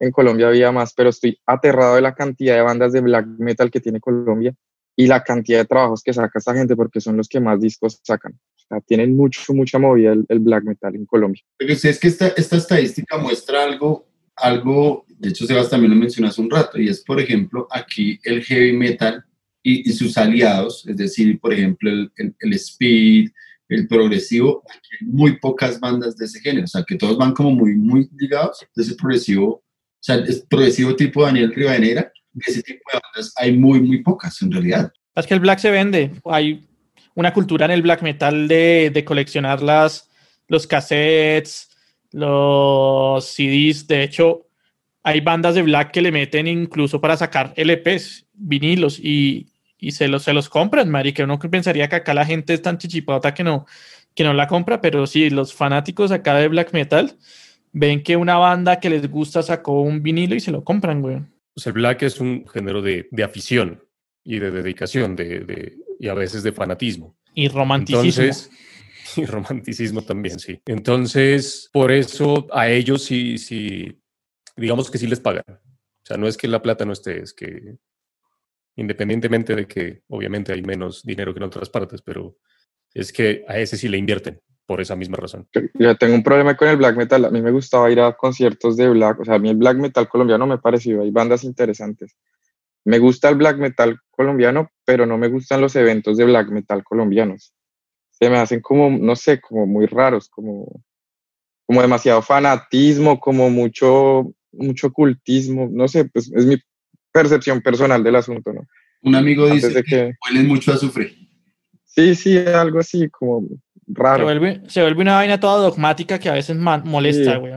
[0.00, 3.70] en Colombia había más, pero estoy aterrado de la cantidad de bandas de black metal
[3.70, 4.54] que tiene Colombia
[4.98, 8.00] y la cantidad de trabajos que saca esta gente porque son los que más discos
[8.02, 8.32] sacan.
[8.32, 11.40] O sea, tienen mucho, mucha movida el, el black metal en Colombia.
[11.56, 16.26] Pero es que esta, esta estadística muestra algo, algo, de hecho Sebas también lo mencionó
[16.26, 19.24] hace un rato, y es, por ejemplo, aquí el heavy metal
[19.62, 23.30] y, y sus aliados, es decir, por ejemplo, el, el, el speed,
[23.68, 27.34] el progresivo, aquí hay muy pocas bandas de ese género, o sea, que todos van
[27.34, 29.62] como muy, muy ligados, de ese progresivo, o
[30.00, 32.10] sea, es progresivo tipo Daniel Rivadeneira,
[32.46, 34.92] ese tipo de bandas hay muy, muy pocas en realidad.
[35.14, 36.12] Es que el black se vende.
[36.24, 36.66] Hay
[37.14, 40.08] una cultura en el black metal de, de coleccionar las,
[40.46, 41.70] los cassettes,
[42.12, 43.86] los CDs.
[43.86, 44.46] De hecho,
[45.02, 49.48] hay bandas de black que le meten incluso para sacar LPs, vinilos, y,
[49.78, 51.24] y se, los, se los compran, marica.
[51.24, 53.66] Uno pensaría que acá la gente es tan chichipota que no,
[54.14, 57.16] que no la compra, pero sí, los fanáticos acá de black metal
[57.72, 61.20] ven que una banda que les gusta sacó un vinilo y se lo compran, güey.
[61.58, 63.82] Pues el black es un género de, de afición
[64.22, 67.18] y de dedicación de, de- y a veces de fanatismo.
[67.34, 68.22] Y romanticismo.
[68.22, 68.50] Entonces,
[69.16, 70.62] y romanticismo también, sí.
[70.66, 74.00] Entonces, por eso a ellos sí, sí,
[74.56, 75.42] digamos que sí les pagan.
[75.48, 77.76] O sea, no es que la plata no esté, es que
[78.76, 82.38] independientemente de que obviamente hay menos dinero que en otras partes, pero
[82.94, 85.48] es que a ese sí le invierten por esa misma razón.
[85.72, 87.24] Yo- tengo un problema con el black metal.
[87.24, 89.18] A mí me gustaba ir a conciertos de black.
[89.20, 91.00] O sea, a mí el black metal colombiano me pareció.
[91.00, 92.14] Hay bandas interesantes.
[92.84, 96.84] Me gusta el black metal colombiano, pero no me gustan los eventos de black metal
[96.84, 97.54] colombianos.
[98.10, 100.82] Se me hacen como, no sé, como muy raros, como,
[101.64, 105.66] como demasiado fanatismo, como mucho, mucho cultismo.
[105.72, 106.58] No sé, pues es mi
[107.10, 108.66] percepción personal del asunto, ¿no?
[109.00, 111.14] Un amigo Antes dice de que que- huelen mucho a azufre.
[111.86, 113.48] Sí, sí, algo así como
[113.88, 114.24] Se raro.
[114.24, 117.38] vuelve, se vuelve una vaina toda dogmática que a veces molesta, Sí.
[117.38, 117.54] güey.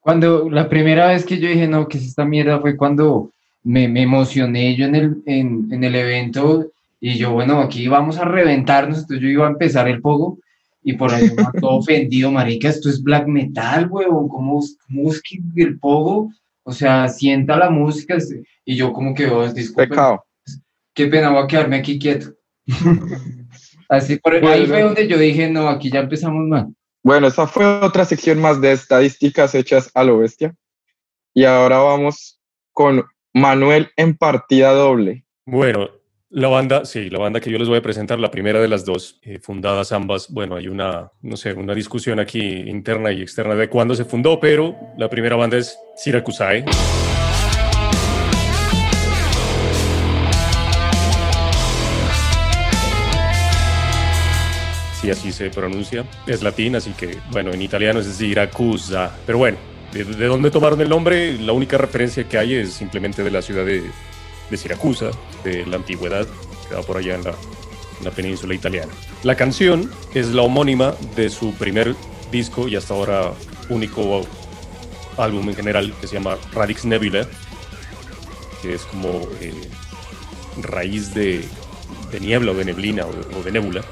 [0.00, 3.30] Cuando la primera vez que yo dije, no, que es esta mierda, fue cuando
[3.62, 6.66] me, me emocioné yo en el, en, en el evento
[7.00, 10.38] y yo, bueno, aquí vamos a reventarnos, entonces yo iba a empezar el pogo
[10.82, 15.20] y por ahí me todo ofendido, marica, esto es black metal, huevón, ¿cómo, cómo es
[15.22, 16.32] que el pogo?
[16.62, 18.16] O sea, sienta la música
[18.64, 19.98] y yo como que, oh, disculpen,
[20.94, 22.32] qué pena, voy a quedarme aquí quieto.
[23.88, 24.66] Así, por ahí Bueno.
[24.66, 26.66] fue donde yo dije, no, aquí ya empezamos mal.
[27.02, 30.54] Bueno, esa fue otra sección más de estadísticas hechas a lo bestia.
[31.32, 32.38] Y ahora vamos
[32.72, 35.24] con Manuel en partida doble.
[35.46, 35.88] Bueno,
[36.30, 38.84] la banda, sí, la banda que yo les voy a presentar, la primera de las
[38.84, 43.54] dos, eh, fundadas ambas, bueno, hay una, no sé, una discusión aquí interna y externa
[43.54, 46.64] de cuándo se fundó, pero la primera banda es Siracusae.
[55.08, 56.04] Sí, así se pronuncia.
[56.26, 59.16] Es latín, así que, bueno, en italiano es Siracusa.
[59.24, 59.56] Pero bueno,
[59.92, 61.38] ¿de, de dónde tomaron el nombre?
[61.38, 63.82] La única referencia que hay es simplemente de la ciudad de,
[64.54, 65.10] Siracusa,
[65.44, 68.92] de la antigüedad, que queda por allá en la, en la península italiana.
[69.22, 71.94] La canción es la homónima de su primer
[72.30, 73.32] disco y hasta ahora
[73.70, 74.26] único
[75.16, 77.26] álbum en general, que se llama Radix Nebula,
[78.60, 79.54] que es como eh,
[80.62, 81.44] raíz de,
[82.12, 83.82] de niebla o de neblina o, o de nébula.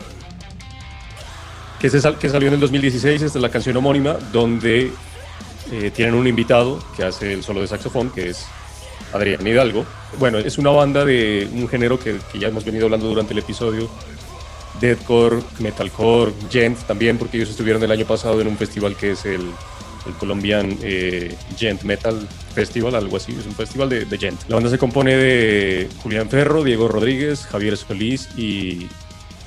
[1.81, 4.91] Que, se sal- que salió en el 2016, esta es la canción homónima, donde
[5.73, 8.47] eh, tienen un invitado que hace el solo de saxofón, que es
[9.13, 9.85] Adrián Hidalgo.
[10.19, 13.41] Bueno, es una banda de un género que, que ya hemos venido hablando durante el
[13.41, 13.89] episodio.
[14.81, 19.25] Deathcore, Metalcore, Gent también, porque ellos estuvieron el año pasado en un festival que es
[19.25, 19.41] el,
[20.07, 24.39] el Colombian eh, Gent Metal Festival, algo así, es un festival de, de Gent.
[24.49, 28.43] La banda se compone de Julián Ferro, Diego Rodríguez, Javier Solís y,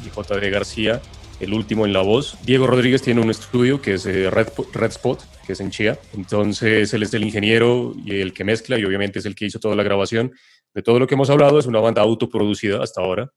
[0.03, 0.49] y J.D.
[0.49, 0.99] García,
[1.39, 2.37] el último en la voz.
[2.43, 5.97] Diego Rodríguez tiene un estudio que es eh, Red, Red Spot, que es en Chía.
[6.13, 9.59] Entonces él es el ingeniero y el que mezcla y obviamente es el que hizo
[9.59, 10.33] toda la grabación.
[10.73, 13.31] De todo lo que hemos hablado es una banda autoproducida hasta ahora.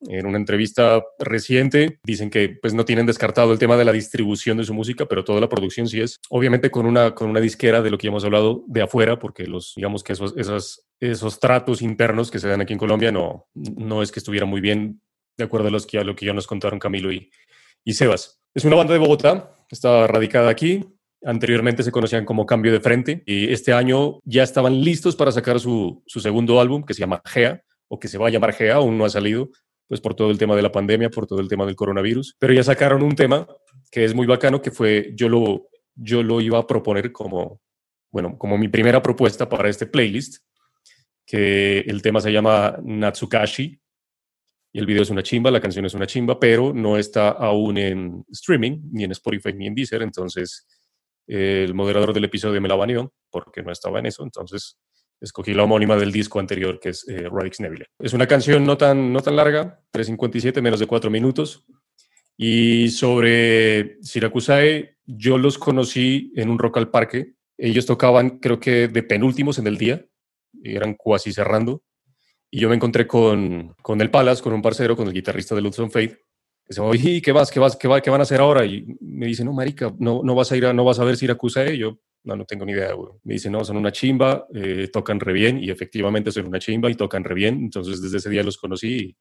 [0.00, 4.58] En una entrevista reciente dicen que pues no tienen descartado el tema de la distribución
[4.58, 7.80] de su música, pero toda la producción sí es, obviamente con una, con una disquera
[7.80, 11.80] de lo que hemos hablado de afuera, porque los, digamos que esos, esos, esos tratos
[11.80, 15.00] internos que se dan aquí en Colombia no, no es que estuvieran muy bien
[15.36, 17.30] de acuerdo a, los que, lo que ya nos contaron Camilo y,
[17.84, 18.40] y Sebas.
[18.54, 20.84] Es una banda de Bogotá, está radicada aquí.
[21.24, 25.60] Anteriormente se conocían como Cambio de Frente y este año ya estaban listos para sacar
[25.60, 28.76] su, su segundo álbum que se llama Gea o que se va a llamar Gea,
[28.76, 29.50] aún no ha salido,
[29.88, 32.36] pues por todo el tema de la pandemia, por todo el tema del coronavirus.
[32.38, 33.46] Pero ya sacaron un tema
[33.90, 37.60] que es muy bacano, que fue, yo lo, yo lo iba a proponer como,
[38.10, 40.42] bueno, como mi primera propuesta para este playlist,
[41.24, 43.80] que el tema se llama Natsukashi,
[44.72, 47.78] y el video es una chimba, la canción es una chimba, pero no está aún
[47.78, 50.66] en streaming, ni en Spotify, ni en Deezer, entonces
[51.26, 54.78] eh, el moderador del episodio me la baneó porque no estaba en eso, entonces
[55.20, 57.86] escogí la homónima del disco anterior, que es eh, Radix Nebula.
[57.98, 61.64] Es una canción no tan, no tan larga, 3.57, menos de 4 minutos,
[62.36, 68.88] y sobre Siracusae, yo los conocí en un Rock al Parque, ellos tocaban creo que
[68.88, 70.04] de penúltimos en el día,
[70.62, 71.82] eran cuasi cerrando,
[72.56, 75.60] y yo me encontré con, con el Palas, con un parcero, con el guitarrista de
[75.60, 76.24] Lutz on Fate.
[76.66, 77.50] Que se oye, ¿qué vas?
[77.50, 77.76] ¿Qué vas?
[77.76, 78.64] ¿Qué, va, ¿Qué van a hacer ahora?
[78.64, 81.18] Y me dice, no, marica, no, no vas a ir a, no vas a ver
[81.18, 81.74] Siracusae.
[81.74, 83.12] Y yo, no, no tengo ni idea, güey.
[83.24, 85.62] Me dice, no, son una chimba, eh, tocan re bien.
[85.62, 87.56] Y efectivamente son una chimba y tocan re bien.
[87.56, 89.16] Entonces, desde ese día los conocí y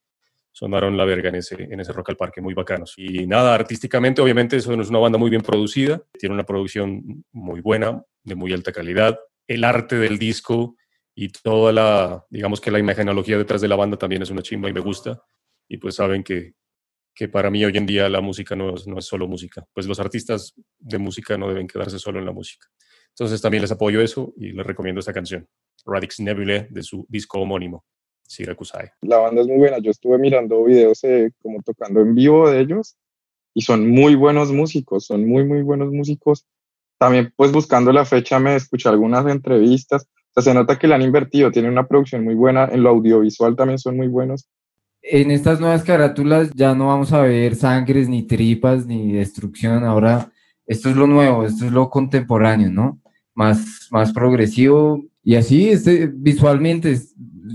[0.54, 2.94] sonaron la verga en ese, en ese Rock al Parque, muy bacanos.
[2.96, 6.02] Y nada, artísticamente, obviamente, eso es una banda muy bien producida.
[6.18, 9.20] Tiene una producción muy buena, de muy alta calidad.
[9.46, 10.78] El arte del disco
[11.16, 14.70] y toda la, digamos que la imagenología detrás de la banda también es una chimba
[14.70, 15.24] y me gusta.
[15.68, 16.54] Y pues saben que,
[17.16, 19.66] que para mí hoy en día la música no es, no es solo música.
[19.74, 22.68] Pues los artistas de música no deben quedarse solo en la música.
[23.10, 25.48] Entonces también les apoyo eso y les recomiendo esta canción,
[25.86, 27.86] Radix Nebulae, de su disco homónimo,
[28.24, 28.92] Siracusae.
[29.02, 29.78] La banda es muy buena.
[29.80, 32.98] Yo estuve mirando videos eh, como tocando en vivo de ellos
[33.54, 36.46] y son muy buenos músicos, son muy, muy buenos músicos.
[36.98, 40.10] También pues buscando la fecha me escuché algunas entrevistas.
[40.36, 43.56] Sea, se nota que le han invertido, tienen una producción muy buena, en lo audiovisual
[43.56, 44.50] también son muy buenos.
[45.02, 49.84] En estas nuevas carátulas ya no vamos a ver sangres, ni tripas, ni destrucción.
[49.84, 50.32] Ahora,
[50.66, 53.00] esto es lo nuevo, esto es lo contemporáneo, ¿no?
[53.34, 55.04] Más, más progresivo.
[55.24, 56.98] Y así, este, visualmente,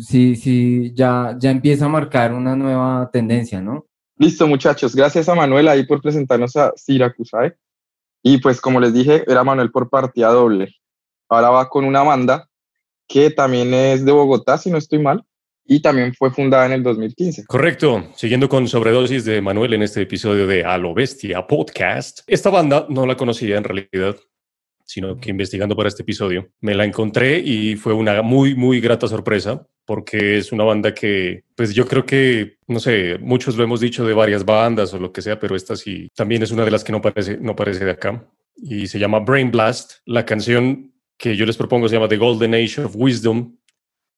[0.01, 3.87] sí, sí, ya, ya empieza a marcar una nueva tendencia, ¿no?
[4.17, 4.95] Listo, muchachos.
[4.95, 7.57] Gracias a Manuel ahí por presentarnos a Siracusae.
[8.23, 10.75] Y pues como les dije, era Manuel por partida doble.
[11.29, 12.50] Ahora va con una banda
[13.11, 15.25] que también es de Bogotá, si no estoy mal,
[15.67, 17.45] y también fue fundada en el 2015.
[17.47, 18.05] Correcto.
[18.15, 22.21] Siguiendo con sobredosis de Manuel en este episodio de A lo Bestia Podcast.
[22.29, 24.17] Esta banda no la conocía en realidad,
[24.85, 29.09] sino que investigando para este episodio me la encontré y fue una muy, muy grata
[29.09, 33.81] sorpresa porque es una banda que, pues yo creo que, no sé, muchos lo hemos
[33.81, 36.71] dicho de varias bandas o lo que sea, pero esta sí también es una de
[36.71, 38.25] las que no parece, no parece de acá
[38.57, 39.95] y se llama Brain Blast.
[40.05, 43.55] La canción que yo les propongo se llama The Golden Age of Wisdom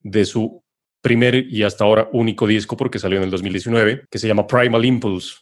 [0.03, 0.63] de su
[1.01, 4.85] primer y hasta ahora único disco porque salió en el 2019, que se llama Primal
[4.85, 5.35] Impulse.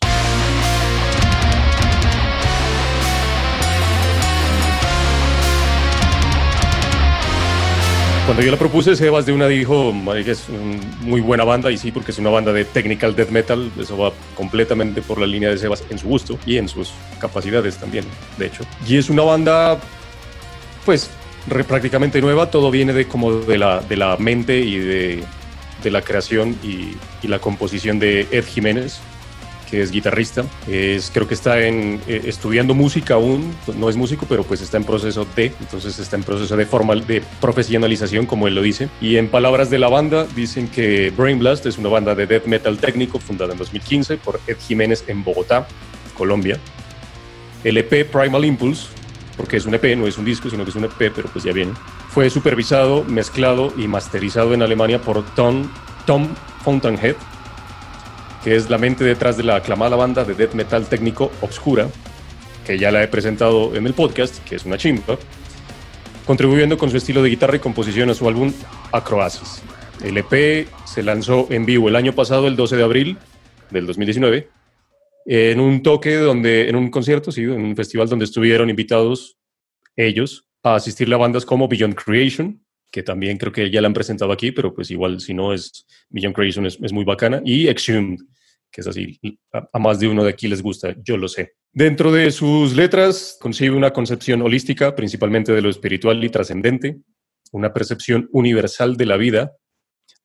[8.26, 9.93] Cuando yo la propuse, Sebas de una dijo
[10.26, 10.47] que es
[11.01, 14.12] muy buena banda y sí, porque es una banda de technical death metal, eso va
[14.36, 18.05] completamente por la línea de Sebas en su gusto y en sus capacidades también,
[18.39, 18.64] de hecho.
[18.88, 19.80] Y es una banda,
[20.86, 21.12] pues,
[21.48, 25.24] prácticamente nueva, todo viene de como de la, de la mente y de,
[25.84, 26.96] de la creación y,
[27.28, 29.00] la composición de Ed Jiménez,
[29.70, 30.44] que es guitarrista.
[30.68, 34.84] Es, creo que está eh, estudiando música aún, no es músico, pero pues está en
[34.84, 38.89] proceso de, entonces está en proceso de formal, de profesionalización, como él lo dice.
[39.00, 42.46] Y en palabras de la banda, dicen que Brain Blast es una banda de death
[42.46, 45.68] metal técnico fundada en 2015 por Ed Jiménez en Bogotá,
[46.18, 46.60] Colombia.
[47.64, 48.88] El Primal Impulse,
[49.42, 51.44] porque es un EP, no es un disco, sino que es un EP, pero pues
[51.44, 51.74] ya viene.
[52.10, 55.68] Fue supervisado, mezclado y masterizado en Alemania por Tom,
[56.06, 56.28] Tom
[56.64, 57.16] Fountainhead,
[58.44, 61.88] que es la mente detrás de la aclamada banda de death metal técnico Obscura,
[62.68, 65.18] que ya la he presentado en el podcast, que es una chimpa,
[66.28, 68.54] contribuyendo con su estilo de guitarra y composición a su álbum
[68.92, 69.64] Acroasis.
[70.04, 73.18] El EP se lanzó en vivo el año pasado, el 12 de abril
[73.72, 74.50] del 2019,
[75.26, 79.38] en un toque donde, en un concierto, sí, en un festival donde estuvieron invitados
[79.95, 83.93] ellos a asistir a bandas como Beyond Creation, que también creo que ya la han
[83.93, 88.19] presentado aquí, pero pues igual si no es Beyond Creation es, muy bacana, y Exhumed,
[88.72, 89.19] que es así,
[89.53, 91.53] a, a, más de uno de aquí les gusta, yo lo sé.
[91.74, 96.97] Dentro de sus letras concibe una concepción holística, principalmente de lo espiritual y trascendente,
[97.51, 99.55] una percepción universal de la vida,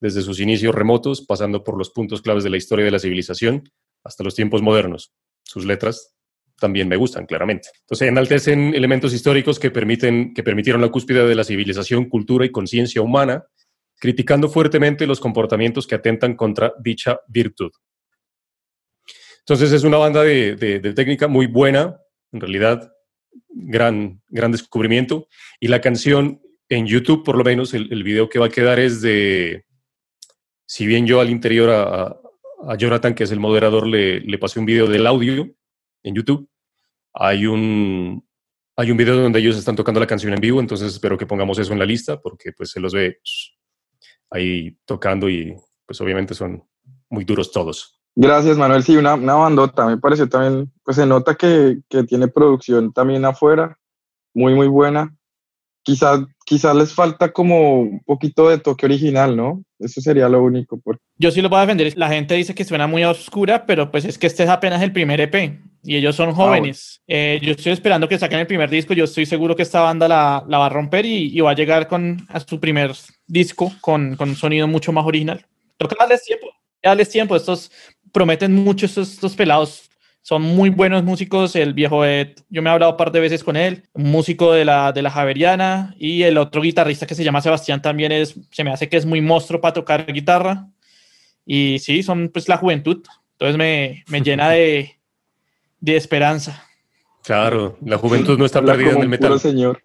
[0.01, 3.71] desde sus inicios remotos, pasando por los puntos claves de la historia de la civilización,
[4.07, 5.13] hasta los tiempos modernos.
[5.43, 6.17] Sus letras
[6.59, 7.69] también me gustan, claramente.
[7.81, 12.51] Entonces, enaltecen elementos históricos que, permiten, que permitieron la cúspide de la civilización, cultura y
[12.51, 13.45] conciencia humana,
[13.99, 17.71] criticando fuertemente los comportamientos que atentan contra dicha virtud.
[19.41, 22.01] Entonces, es una banda de, técnica muy buena,
[22.33, 22.91] en realidad,
[23.49, 25.29] gran, gran descubrimiento.
[25.61, 28.81] Y la canción en YouTube, por lo menos, el, el video que va a quedar
[28.81, 29.65] es de,
[30.67, 32.21] si bien yo al interior a, a
[32.79, 35.49] Jonathan, que es el moderador, le, le pasé un video del audio
[36.03, 36.49] en YouTube.
[37.13, 38.27] Hay un,
[38.77, 41.59] hay un video donde ellos están tocando la canción en vivo, entonces espero que pongamos
[41.59, 43.21] eso en la lista porque pues se los ve
[44.31, 46.63] ahí tocando y pues obviamente son
[47.09, 48.01] muy duros todos.
[48.15, 48.83] Gracias, Manuel.
[48.83, 49.87] Sí, una, una bandota.
[49.87, 53.79] Me pareció también, pues se nota que, que tiene producción también afuera,
[54.35, 55.16] muy, muy buena.
[55.87, 59.63] Quizás quizás les falta como un poquito de toque original, ¿no?
[59.79, 60.81] Eso sería lo único.
[60.83, 61.03] Porque...
[61.19, 61.93] Yo sí lo voy a defender.
[61.97, 64.93] La gente dice que suena muy oscura, pero pues es que este es apenas el
[64.93, 67.01] primer EP y ellos son jóvenes.
[67.01, 67.21] Ah, bueno.
[67.21, 68.95] eh, yo estoy esperando que saquen el primer disco.
[68.95, 71.55] Yo estoy seguro que esta banda la, la va a romper y, y, va a
[71.55, 72.93] llegar con, a su primer
[73.27, 75.45] disco con, con un sonido mucho más original.
[75.77, 76.47] Toca darles tiempo.
[76.83, 77.37] Darles tiempo.
[77.37, 77.73] Estos
[78.13, 79.91] prometen mucho, estos, estos pelados
[80.27, 81.55] son muy buenos músicos.
[81.55, 84.53] El viejo Ed, yo me he hablado un par de veces con él, un músico
[84.53, 88.35] de la, de la Javeriana, y el otro guitarrista que se llama Sebastián también es,
[88.51, 90.67] se me hace que es muy monstruo para tocar guitarra.
[91.45, 93.05] Y sí, son pues la juventud.
[93.35, 94.97] Entonces me, me llena de,
[95.79, 96.61] de esperanza.
[97.23, 99.39] Claro, la juventud no está perdida en el metal.
[99.39, 99.81] Señor.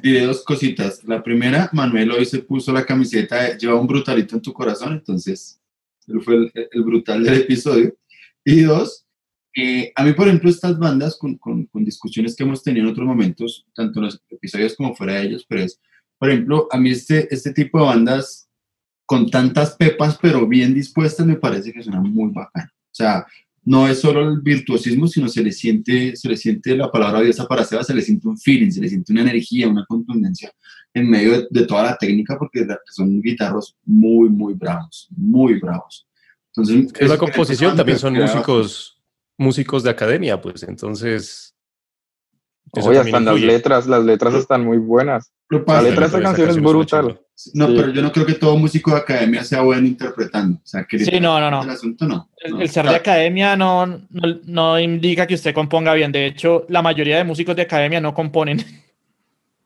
[0.00, 1.02] Diré dos cositas.
[1.02, 5.60] La primera, Manuel hoy se puso la camiseta, lleva un brutalito en tu corazón, entonces
[6.06, 7.96] él fue el, el brutal del episodio.
[8.44, 9.06] Y dos,
[9.56, 12.92] eh, a mí, por ejemplo, estas bandas, con, con, con, discusiones que hemos tenido en
[12.92, 15.80] otros momentos, tanto en los episodios como fuera de ellos, pero es,
[16.18, 18.48] por ejemplo, a mí este, este tipo de bandas
[19.06, 22.66] con tantas pepas, pero bien dispuestas, me parece que suena muy bacán.
[22.66, 23.26] O sea,
[23.62, 27.46] no es solo el virtuosismo, sino se le siente, se le siente la palabra diosa
[27.46, 30.52] para Seba, se le siente un feeling, se le siente una energía, una contundencia
[30.92, 36.06] en medio de, de toda la técnica, porque son guitarros muy, muy bravos, muy bravos.
[36.56, 39.02] Entonces, es la composición también son músicos,
[39.36, 41.54] músicos de academia, pues entonces.
[42.72, 45.32] Oye, están las letras, las letras están muy buenas.
[45.50, 47.20] La letra de esta canción es brutal.
[47.52, 47.74] No, sí.
[47.76, 50.58] pero yo no creo que todo músico de academia sea bueno interpretando.
[50.58, 51.62] O sea, que sí, no, no, no.
[51.64, 52.30] El asunto no.
[52.36, 52.60] El, no.
[52.60, 56.12] el ser de academia no, no, no, indica que usted componga bien.
[56.12, 58.64] De hecho, la mayoría de músicos de academia no componen.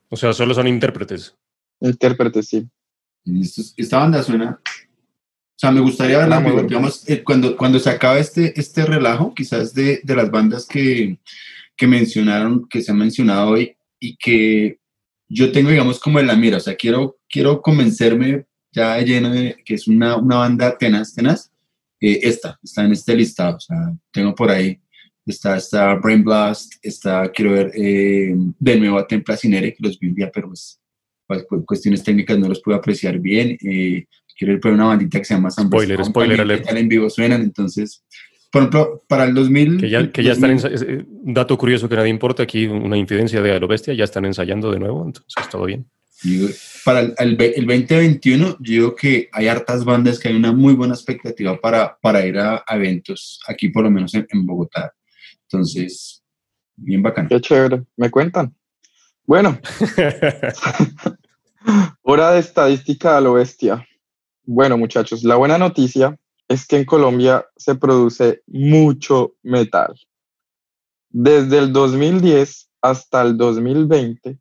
[0.09, 1.35] O sea, solo son intérpretes.
[1.79, 2.67] Intérprete, sí.
[3.77, 4.59] Esta banda suena.
[5.59, 9.73] O sea, me gustaría verla, digamos, eh, cuando, cuando se acaba este, este relajo, quizás
[9.73, 11.19] de, de las bandas que,
[11.75, 14.79] que mencionaron, que se han mencionado hoy, y que
[15.27, 19.31] yo tengo, digamos, como en la mira, o sea, quiero, quiero convencerme ya de lleno
[19.31, 21.51] de que es una, una banda tenaz, tenaz,
[21.99, 24.79] eh, esta, está en este listado, o sea, tengo por ahí,
[25.25, 29.99] está, está Brain Blast, está, quiero ver, eh, de nuevo a Templa Cinere, que los
[29.99, 30.79] vi un día, pero pues,
[31.27, 34.05] pues, cuestiones técnicas no los pude apreciar bien, eh,
[34.39, 36.69] quiero ir por una bandita que se llama San Spoiler, Company, spoiler que alert.
[36.77, 38.03] en vivo suenan, entonces,
[38.49, 39.77] por ejemplo, para el 2000...
[39.81, 42.41] Que ya, que ya están, 2000, ensa- es- eh, un dato curioso que nadie importa,
[42.43, 45.85] aquí una incidencia de lo bestia, ya están ensayando de nuevo, entonces todo bien.
[46.83, 50.73] Para el, el el 2021, yo digo que hay hartas bandas que hay una muy
[50.73, 54.93] buena expectativa para, para ir a, a eventos aquí, por lo menos en, en Bogotá.
[55.43, 56.21] Entonces,
[56.75, 57.29] bien bacano.
[57.29, 57.83] Qué chévere.
[57.95, 58.53] ¿Me cuentan?
[59.25, 59.59] Bueno,
[62.01, 63.85] hora de estadística a lo bestia.
[64.51, 69.93] Bueno, muchachos, la buena noticia es que en Colombia se produce mucho metal.
[71.11, 74.39] Desde el 2010 hasta el 2020,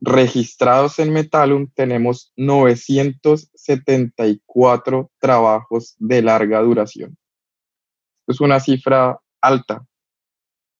[0.00, 7.18] registrados en Metalum, tenemos 974 trabajos de larga duración.
[8.28, 9.84] Es una cifra alta.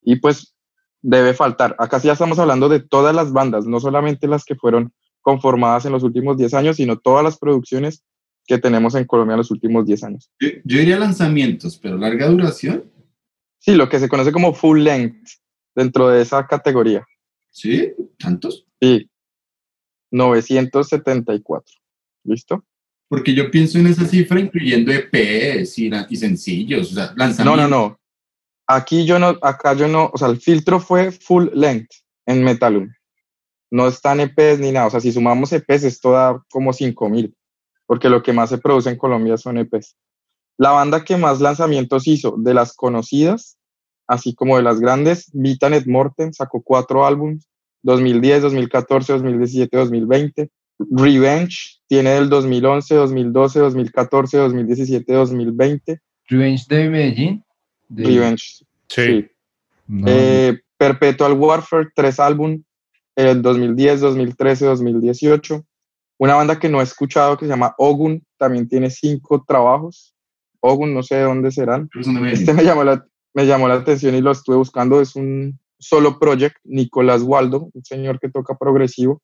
[0.01, 0.55] Y pues
[1.03, 1.76] debe faltar.
[1.78, 5.85] Acá sí ya estamos hablando de todas las bandas, no solamente las que fueron conformadas
[5.85, 8.07] en los últimos 10 años, sino todas las producciones
[8.51, 10.30] que tenemos en Colombia en los últimos 10 años.
[10.40, 12.84] Yo, yo diría lanzamientos, pero larga duración,
[13.62, 15.28] Sí, lo que se conoce como full length
[15.76, 17.07] dentro de esa categoría.
[17.51, 17.92] ¿sí?
[18.18, 18.66] ¿Tantos?
[18.80, 19.09] Sí,
[20.11, 21.74] 974.
[22.24, 22.64] ¿Listo?
[23.09, 27.70] Porque yo pienso en esa cifra incluyendo EPs y, sencillos, o sea, No, lanzamientos.
[27.70, 28.01] no, no.
[28.66, 31.90] Aquí yo no, acá yo no, o sea, el filtro fue full length
[32.26, 32.88] en Metalum.
[33.70, 34.86] No están EPs ni nada.
[34.86, 37.34] O sea, si sumamos EPs, esto da como 5000,
[37.91, 39.97] porque lo que más se produce en Colombia son EPs.
[40.57, 43.59] La banda que más lanzamientos hizo de las conocidas,
[44.07, 47.49] así como de las grandes, Vitanet Morten sacó cuatro álbumes,
[47.82, 50.51] 2010, 2014, 2017, 2020.
[50.88, 56.01] Revenge tiene del 2011, 2012, 2014, 2017, 2020.
[56.28, 57.45] Revenge de Medellín.
[57.88, 58.64] de- Revenge.
[58.88, 59.05] Sí.
[59.05, 59.26] sí.
[59.88, 62.62] No, Eh, Perpetual Warfare, tres álbum,
[63.16, 65.64] el 2010, 2013, 2018.
[66.21, 70.14] Una banda que no he escuchado que se llama Ogun, también tiene cinco trabajos.
[70.61, 71.89] Ogun, no sé de dónde serán.
[71.95, 72.27] Medellín.
[72.27, 75.01] Este me llamó la, me llamó la atención y lo estuve buscando.
[75.01, 79.23] Es un solo project, Nicolás Waldo, un señor que toca progresivo.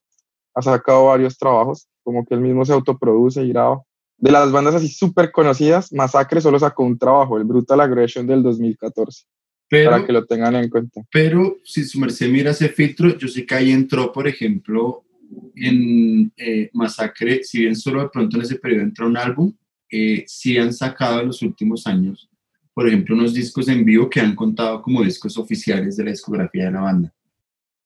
[0.54, 3.82] Ha sacado varios trabajos, como que él mismo se autoproduce y graba.
[4.16, 8.42] De las bandas así súper conocidas, Masacre solo sacó un trabajo, el Brutal Aggression del
[8.42, 9.24] 2014,
[9.68, 11.02] Pero, para que lo tengan en cuenta.
[11.12, 15.04] pero si su merced mira ese filtro, yo sé que ahí entró, por ejemplo,
[15.54, 19.52] en eh, Masacre, si bien solo de pronto en ese periodo entró un álbum,
[19.90, 22.28] eh, sí han sacado en los últimos años,
[22.74, 26.66] por ejemplo, unos discos en vivo que han contado como discos oficiales de la discografía
[26.66, 27.14] de la banda.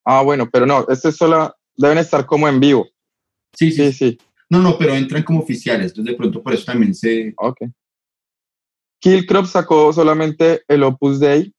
[0.05, 2.88] Ah, bueno, pero no, este es solo, deben estar como en vivo.
[3.53, 4.18] Sí, sí, Sí, sí,
[4.49, 7.34] No, no, pero entran como oficiales, entonces de pronto por eso también se...
[7.36, 7.59] ok.
[9.01, 11.55] Killcrop sacó solamente el Opus Dei.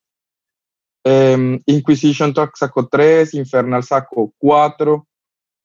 [1.03, 5.07] Em, Inquisition Talk sacó tres, Infernal sacó cuatro.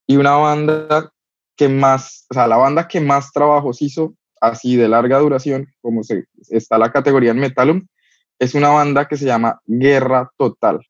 [0.07, 1.12] Y una banda
[1.57, 6.02] que más, o sea, la banda que más trabajos hizo, así de larga duración, como
[6.02, 7.86] se, está la categoría en Metalum,
[8.38, 10.80] es una banda que se llama Guerra Total,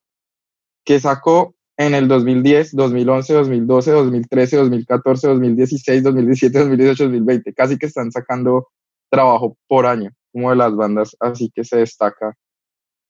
[0.85, 7.55] que sacó en el 2010, 2011, 2012, 2013, 2014, 2016, 2017, 2018, 2020.
[7.55, 8.69] Casi que están sacando
[9.11, 12.35] trabajo por año, como de las bandas, así que se destaca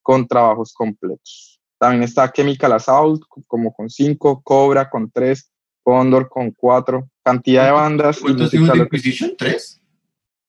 [0.03, 1.61] con trabajos completos.
[1.79, 5.51] También está Chemical Assault, como con cinco, Cobra con tres,
[5.91, 9.35] Condor con cuatro, cantidad de bandas ¿Cuántos música de Inquisition?
[9.39, 9.81] ¿Tres?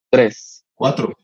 [0.09, 0.65] tres.
[0.73, 1.15] ¿Cuatro?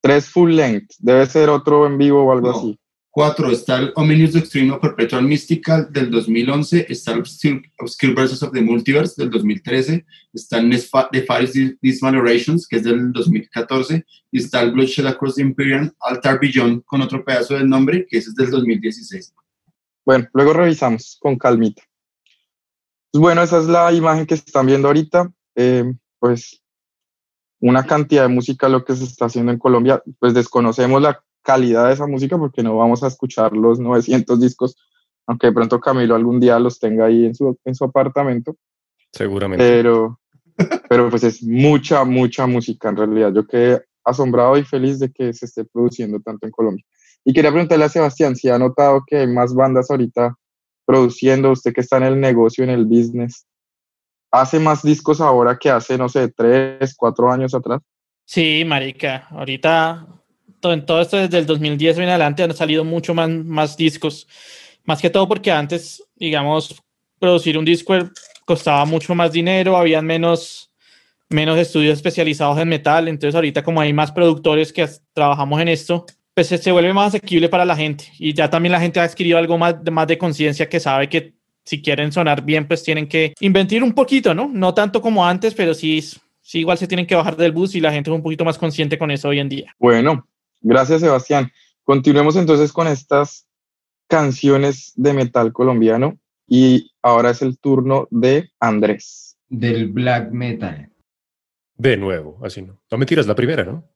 [0.00, 2.58] Tres full length, debe ser otro en vivo o algo No.
[2.58, 2.78] así.
[3.12, 8.50] Cuatro, está el Omnius Extreme of Perpetual Mystical del 2011, está el Obscure, Verses of
[8.52, 14.38] the Multiverse del 2013, está el Nesfa- Nefarious Dis- Dismalorations, que es del 2014, y
[14.38, 18.30] está el Bloodshed Across the Imperium, Altar Beyond, con otro pedazo del nombre, que ese
[18.30, 19.32] es del 2016.
[20.04, 21.84] Bueno, luego revisamos con calmita.
[23.12, 25.30] Pues bueno, esa es la imagen que están viendo ahorita.
[25.54, 25.84] Eh,
[26.18, 26.62] pues
[27.60, 30.02] una cantidad de música lo que se está haciendo en Colombia.
[30.18, 34.76] Pues desconocemos la calidad de esa música porque no vamos a escuchar los 900 discos,
[35.26, 38.56] aunque de pronto Camilo algún día los tenga ahí en su, en su apartamento.
[39.12, 39.62] Seguramente.
[39.62, 40.18] Pero,
[40.88, 43.32] pero pues es mucha, mucha música en realidad.
[43.34, 46.84] Yo quedé asombrado y feliz de que se esté produciendo tanto en Colombia.
[47.24, 50.34] Y quería preguntarle a Sebastián si ha notado que hay más bandas ahorita
[50.84, 53.46] produciendo, usted que está en el negocio, en el business,
[54.30, 57.80] hace más discos ahora que hace, no sé, tres, cuatro años atrás.
[58.24, 60.06] Sí, marica, ahorita
[60.70, 64.28] en todo esto desde el 2010 en adelante han salido mucho más, discos,
[64.84, 66.80] más que todo porque antes, digamos,
[67.18, 67.94] producir un disco
[68.44, 70.70] costaba mucho más dinero, habían menos,
[71.28, 76.06] menos estudios especializados en metal, entonces ahorita como hay más productores que trabajamos en esto,
[76.34, 79.38] pues se vuelve más asequible para la gente y ya también la gente ha adquirido
[79.38, 83.34] algo más, más de conciencia que sabe que si quieren sonar bien, pues tienen que
[83.40, 84.50] inventar un poquito, ¿no?
[84.52, 86.02] No tanto como antes, pero sí,
[86.40, 88.58] sí igual se tienen que bajar del bus y la gente es un poquito más
[88.58, 89.74] consciente con eso hoy en día.
[89.78, 90.26] Bueno,
[90.60, 91.52] gracias Sebastián.
[91.84, 93.46] Continuemos entonces con estas
[94.08, 99.36] canciones de metal colombiano y ahora es el turno de Andrés.
[99.48, 100.90] Del black metal.
[101.76, 102.80] De nuevo, así no.
[102.90, 103.91] No me tiras la primera, ¿no?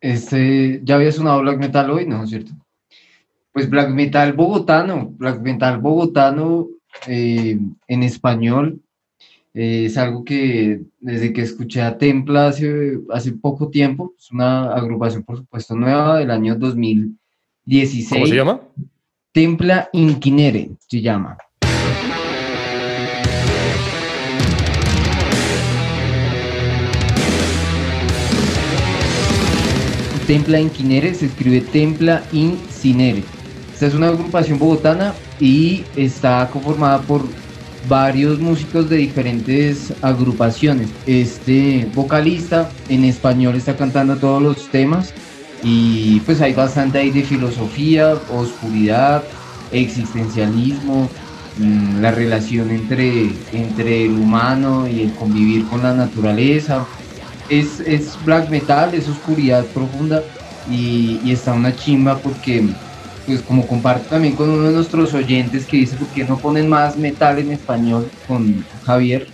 [0.00, 2.26] Este, ya había sonado black metal hoy, ¿no?
[2.26, 2.52] ¿Cierto?
[3.52, 6.68] Pues black metal bogotano, black metal bogotano
[7.06, 8.80] eh, en español
[9.52, 14.72] eh, es algo que desde que escuché a Templa hace, hace poco tiempo, es una
[14.72, 18.08] agrupación por supuesto nueva del año 2016.
[18.10, 18.60] ¿Cómo se llama?
[19.32, 21.36] Templa Inquinere se llama.
[30.30, 33.24] Templa Inquinere se escribe Templa Incinere.
[33.74, 37.24] Esta es una agrupación bogotana y está conformada por
[37.88, 40.88] varios músicos de diferentes agrupaciones.
[41.04, 45.12] Este vocalista en español está cantando todos los temas
[45.64, 49.24] y pues hay bastante ahí de filosofía, oscuridad,
[49.72, 51.10] existencialismo,
[51.58, 56.86] mm, la relación entre, entre el humano y el convivir con la naturaleza.
[57.50, 60.22] Es, es black metal, es oscuridad profunda
[60.64, 62.76] y, y está una chimba porque
[63.24, 66.68] pues como comparto también con uno de nuestros oyentes que dice por qué no ponen
[66.68, 69.26] más metal en español con Javier,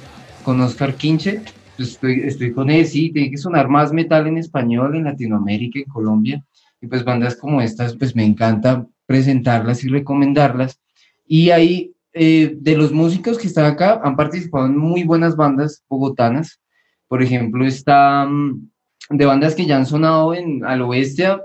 [0.43, 1.43] con Oscar Quinche,
[1.77, 5.79] pues estoy, estoy con él, sí, tiene que sonar más metal en español en Latinoamérica,
[5.79, 6.45] en Colombia,
[6.81, 10.81] y pues bandas como estas, pues me encanta presentarlas y recomendarlas.
[11.27, 15.83] Y ahí, eh, de los músicos que están acá, han participado en muy buenas bandas
[15.89, 16.61] bogotanas,
[17.09, 18.69] por ejemplo, está mm,
[19.11, 21.41] de bandas que ya han sonado en, a lo bestia,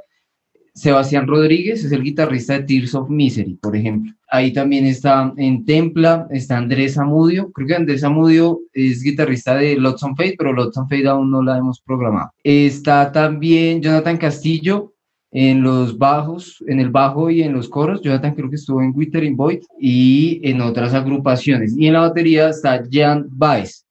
[0.74, 4.14] Sebastián Rodríguez es el guitarrista de Tears of Misery, por ejemplo.
[4.30, 7.52] Ahí también está en Templa, está Andrés Amudio.
[7.52, 11.30] Creo que Andrés Amudio es guitarrista de Lots on Fate, pero Lots on Fate aún
[11.30, 12.32] no la hemos programado.
[12.44, 14.94] Está también Jonathan Castillo
[15.32, 18.02] en los bajos, en el bajo y en los coros.
[18.02, 21.76] Jonathan creo que estuvo en Withering Void y en otras agrupaciones.
[21.78, 23.86] Y en la batería está Jan Baez.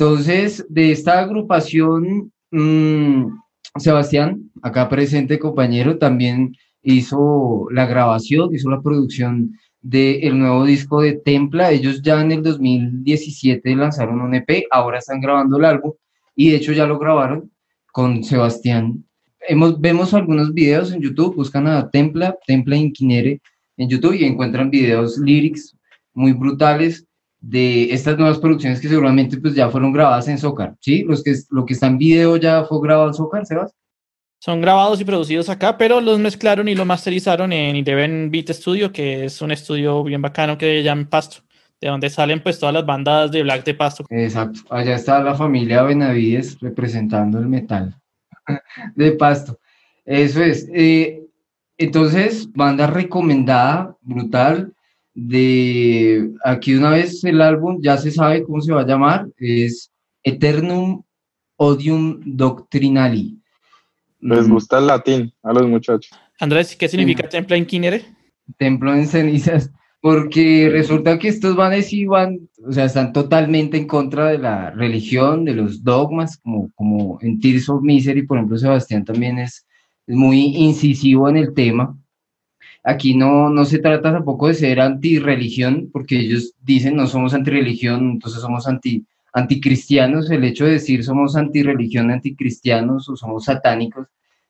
[0.00, 2.32] Entonces, de esta agrupación...
[2.50, 3.26] Mmm,
[3.76, 11.12] Sebastián, acá presente compañero, también hizo la grabación, hizo la producción del nuevo disco de
[11.12, 11.70] Templa.
[11.70, 15.92] Ellos ya en el 2017 lanzaron un EP, ahora están grabando el álbum
[16.34, 17.52] y de hecho ya lo grabaron
[17.92, 19.04] con Sebastián.
[19.46, 23.40] Hemos, vemos algunos videos en YouTube, buscan a Templa, Templa Inquinere
[23.76, 25.76] en YouTube y encuentran videos lyrics
[26.12, 27.06] muy brutales
[27.40, 31.04] de estas nuevas producciones que seguramente pues ya fueron grabadas en Zócar, ¿sí?
[31.04, 33.74] Los que, lo que está en video ya fue grabado en Zócar, Sebas.
[34.38, 38.92] Son grabados y producidos acá, pero los mezclaron y los masterizaron en Eleven Beat Studio,
[38.92, 41.42] que es un estudio bien bacano que llaman Pasto,
[41.80, 44.04] de donde salen pues todas las bandas de Black de Pasto.
[44.08, 47.94] Exacto, allá está la familia Benavides representando el metal
[48.94, 49.58] de Pasto.
[50.04, 50.68] Eso es.
[50.72, 51.22] Eh,
[51.76, 54.72] entonces, banda recomendada, brutal,
[55.14, 59.90] de aquí una vez el álbum ya se sabe cómo se va a llamar, es
[60.22, 61.02] Eternum
[61.56, 63.38] Odium Doctrinali.
[64.20, 64.52] Les mm.
[64.52, 66.10] gusta el latín a los muchachos.
[66.38, 68.04] Andrés, ¿qué significa templo en Quinere?
[68.56, 74.28] Templo en cenizas, porque resulta que estos vanes iban, o sea, están totalmente en contra
[74.28, 79.04] de la religión, de los dogmas, como, como en Tears of Misery, por ejemplo, Sebastián
[79.04, 79.66] también es,
[80.06, 81.99] es muy incisivo en el tema
[82.82, 88.12] Aquí no, no se trata tampoco de ser antirreligión, porque ellos dicen no somos antirreligión,
[88.12, 90.30] entonces somos anti, anticristianos.
[90.30, 94.08] El hecho de decir somos antirreligión, anticristianos o somos satánicos,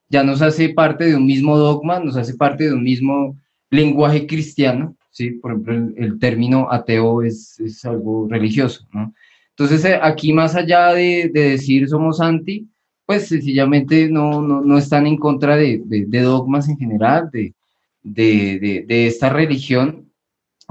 [0.08, 3.36] ya nos hace parte de un mismo dogma, nos hace parte de un mismo
[3.70, 4.96] lenguaje cristiano.
[5.10, 5.32] ¿sí?
[5.32, 8.86] Por ejemplo, el, término ateo es, es, algo religioso.
[8.92, 9.12] ¿no?
[9.50, 12.68] Entonces, eh, aquí más allá de, de, decir somos anti,
[13.06, 17.54] pues sencillamente no, no, no están en contra de, de, de dogmas en general, de,
[18.02, 20.10] de, de, esta religión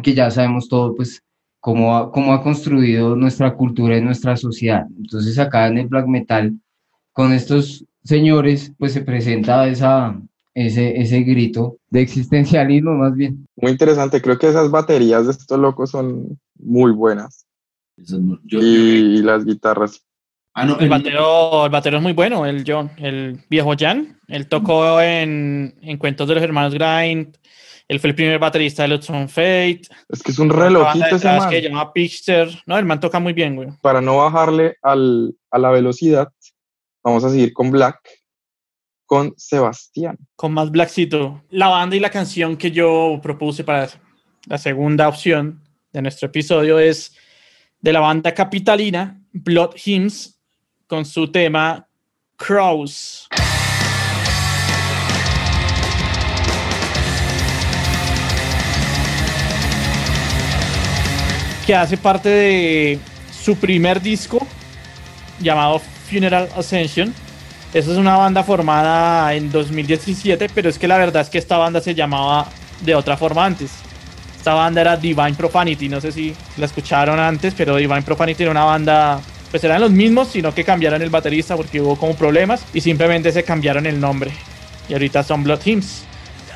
[0.02, 1.22] que ya sabemos todo, pues,
[1.60, 4.86] cómo ha, cómo ha construido nuestra cultura y nuestra sociedad.
[4.98, 6.58] Entonces acá en el black metal,
[7.12, 10.20] con estos señores, pues se presenta esa,
[10.54, 13.46] ese, ese grito de existencialismo más bien.
[13.56, 17.46] Muy interesante, creo que esas baterías de estos locos son muy buenas.
[17.98, 20.06] Yo- y, las guitarras.
[20.54, 24.20] Ah, no, El el- batero, el batero es muy bueno, el John, el viejo Jan.
[24.28, 27.38] Él tocó en, en Cuentos de los Hermanos Grind.
[27.88, 29.82] Él fue el primer baterista de Los on Fate.
[30.10, 31.50] Es que es un relojito ese man.
[31.50, 32.48] que llama Pixter.
[32.68, 33.70] No, el man toca muy bien, güey.
[33.82, 36.30] Para no bajarle al, a la velocidad,
[37.04, 37.98] vamos a seguir con Black,
[39.08, 40.20] con Sebastián.
[40.36, 41.42] Con más Blackcito.
[41.50, 43.90] La banda y la canción que yo propuse para
[44.46, 47.16] la segunda opción de nuestro episodio es
[47.82, 50.39] de la banda capitalina Blood Hymns
[50.90, 51.88] con su tema
[52.36, 53.28] Crows.
[61.68, 63.00] Que hace parte de
[63.32, 64.40] su primer disco
[65.40, 65.80] llamado
[66.10, 67.14] Funeral Ascension.
[67.72, 71.60] Esa es una banda formada en 2017, pero es que la verdad es que esta
[71.60, 72.48] banda se llamaba
[72.82, 73.70] de otra forma antes.
[74.36, 78.52] Esta banda era Divine Profanity, no sé si la escucharon antes, pero Divine Profanity era
[78.52, 79.22] una banda,
[79.52, 83.32] pues eran los mismos, sino que cambiaron el baterista porque hubo como problemas y simplemente
[83.32, 84.32] se cambiaron el nombre.
[84.88, 86.04] Y ahorita son Blood Hymns.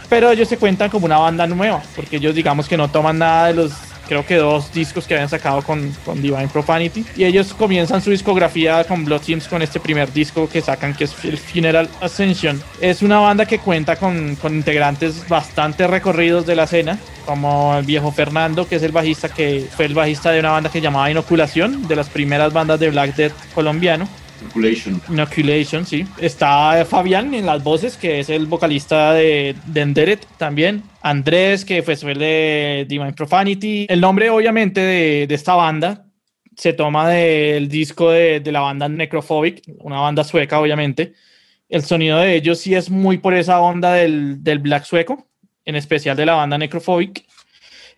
[0.09, 3.47] Pero ellos se cuentan como una banda nueva, porque ellos digamos que no toman nada
[3.47, 3.71] de los,
[4.07, 7.05] creo que dos discos que habían sacado con, con Divine Profanity.
[7.15, 11.05] Y ellos comienzan su discografía con Blood Hymns con este primer disco que sacan, que
[11.05, 12.61] es el Funeral Ascension.
[12.81, 17.85] Es una banda que cuenta con, con integrantes bastante recorridos de la escena, como el
[17.85, 21.09] viejo Fernando, que es el bajista que fue el bajista de una banda que llamaba
[21.09, 24.07] Inoculación, de las primeras bandas de Black Death colombiano.
[24.43, 25.01] Calculation.
[25.09, 26.05] Inoculation, sí.
[26.19, 30.83] Está Fabián en las voces, que es el vocalista de, de Enderet también.
[31.01, 33.87] Andrés, que fue el de Divine Profanity.
[33.89, 36.05] El nombre, obviamente, de, esta banda
[36.55, 41.13] se toma del disco de, de la banda Necrophobic, una banda sueca, obviamente.
[41.67, 45.27] El sonido de ellos sí es muy por esa onda del, del black sueco,
[45.65, 47.25] en especial de la banda Necrophobic.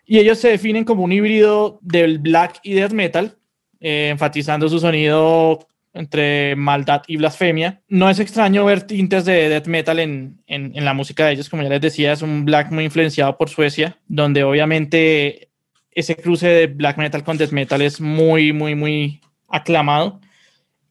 [0.06, 3.38] Y ellos se definen como un híbrido del black y death metal,
[3.80, 7.82] eh, enfatizando su sonido entre maldad y blasfemia.
[7.88, 11.50] No es extraño ver tintes de death metal en, en, en, la música de ellos,
[11.50, 15.50] como ya les decía, es un black muy influenciado por Suecia, donde obviamente
[15.92, 20.20] ese cruce de black metal con death metal es muy, muy, muy aclamado.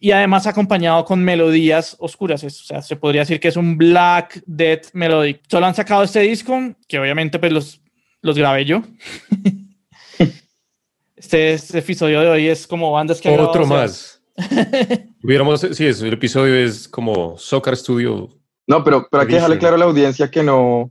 [0.01, 3.79] Y además acompañado con melodías oscuras, es, o sea, se podría decir que es un
[3.79, 5.43] black death melodic.
[5.49, 7.81] Solo han sacado este disco, que obviamente pues los,
[8.21, 8.83] los grabé yo.
[11.17, 13.31] este, este, episodio de hoy es como bandas que...
[13.31, 14.14] Otro más.
[15.23, 18.31] Hubiéramos, sí, es, el episodio es como Soccer Studio.
[18.67, 20.91] No, pero, pero hay que dejarle claro a la audiencia que no.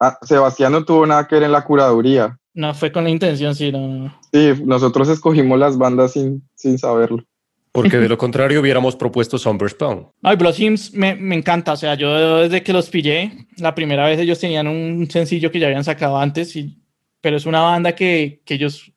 [0.00, 2.38] Ah, Sebastián no tuvo nada que ver en la curaduría.
[2.52, 4.14] No fue con la intención, sí, no.
[4.32, 7.24] Sí, nosotros escogimos las bandas sin, sin saberlo.
[7.72, 10.08] Porque de lo contrario hubiéramos propuesto Somber Spawn.
[10.22, 11.72] No, y Blood Hymns me, me, encanta.
[11.72, 15.58] O sea, yo desde que los pillé, la primera vez ellos tenían un sencillo que
[15.58, 16.78] ya habían sacado antes, y,
[17.20, 18.92] pero es una banda que, que ellos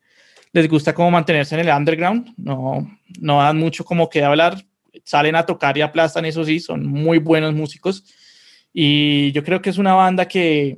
[0.57, 4.63] les gusta como mantenerse en el underground, no, no dan mucho como que hablar,
[5.03, 8.03] salen a tocar y aplastan, eso sí, son muy buenos músicos.
[8.73, 10.77] Y yo creo que es una banda que,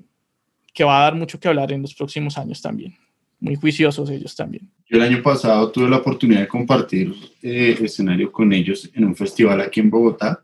[0.73, 2.95] que va a dar mucho que hablar en los próximos años también,
[3.39, 4.69] muy juiciosos ellos también.
[4.87, 9.15] Yo el año pasado tuve la oportunidad de compartir eh, escenario con ellos en un
[9.15, 10.43] festival aquí en Bogotá,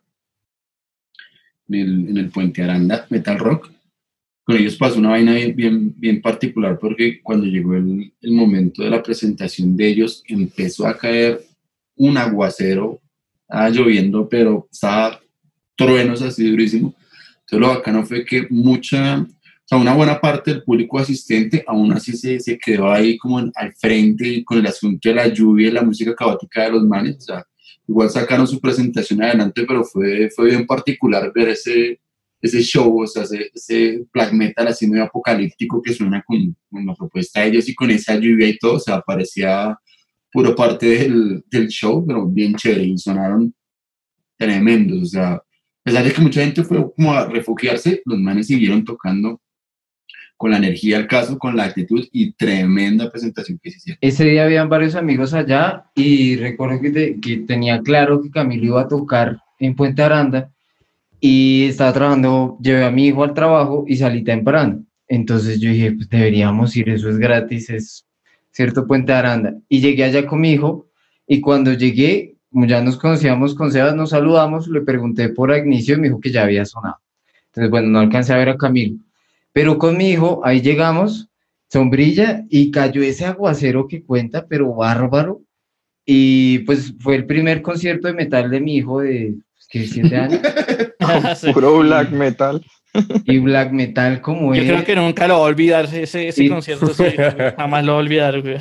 [1.69, 3.74] en en el Puente Aranda, Metal Rock,
[4.45, 8.91] con ellos pasó una vaina bien, bien, particular porque cuando llegó el, el, momento de
[8.91, 11.43] la presentación de ellos empezó a caer
[11.95, 13.01] un aguacero,
[13.41, 15.19] estaba lloviendo, pero estaba
[15.75, 16.93] truenos así durísimo.
[17.39, 19.27] Entonces lo bacano fue que mucha, o
[19.65, 23.51] sea, una buena parte del público asistente aún así se, se quedó ahí como en,
[23.55, 27.17] al frente con el asunto de la lluvia y la música caótica de los manes.
[27.17, 27.45] O sea,
[27.87, 31.99] igual sacaron su presentación adelante, pero fue, fue bien particular ver ese,
[32.45, 36.85] ese show, o sea, ese, ese, black metal así muy apocalíptico que suena con, con,
[36.85, 39.77] la propuesta de ellos y con esa lluvia y todo, o sea, parecía
[40.31, 43.53] puro parte del, del show, pero bien chévere, y sonaron
[44.37, 45.43] tremendos, o sea, a
[45.83, 49.39] pesar de que mucha gente fue como a refugiarse, los manes siguieron tocando
[50.37, 53.99] con la energía al caso, con la actitud y tremenda presentación que se hicieron.
[54.01, 58.65] Ese día habían varios amigos allá y recuerdo que, te, que tenía claro que Camilo
[58.65, 60.51] iba a tocar en Puente Aranda
[61.19, 64.83] y estaba trabajando, llevé a mi hijo al trabajo y salí temprano.
[65.07, 68.05] Entonces yo dije, pues deberíamos ir, eso es gratis, es
[68.51, 69.55] cierto Puente Aranda.
[69.69, 70.87] Y llegué allá con mi hijo
[71.27, 75.95] y cuando llegué, como ya nos conocíamos con Sebas, nos saludamos, le pregunté por Agnicio
[75.95, 76.97] y me dijo que ya había sonado.
[77.47, 78.97] Entonces, bueno, no alcancé a ver a Camilo.
[79.53, 81.29] Pero con mi hijo, ahí llegamos,
[81.69, 85.41] sombrilla, y cayó ese aguacero que cuenta, pero bárbaro.
[86.05, 89.35] Y pues fue el primer concierto de metal de mi hijo de
[89.69, 90.41] ¿qué, siete años.
[91.35, 91.53] sí.
[91.53, 92.65] Puro black metal.
[93.25, 96.49] Y black metal como Yo creo que nunca lo voy a olvidar ese, ese Sí.
[96.49, 97.03] concierto, sí,
[97.57, 98.41] jamás lo voy a olvidar.
[98.41, 98.57] güey.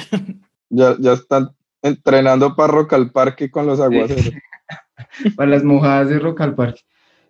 [0.71, 1.51] Ya, ya están
[1.85, 4.33] Entrenando para Rock al Parque con los aguaceros.
[5.37, 6.81] para las mojadas de Rock al Parque.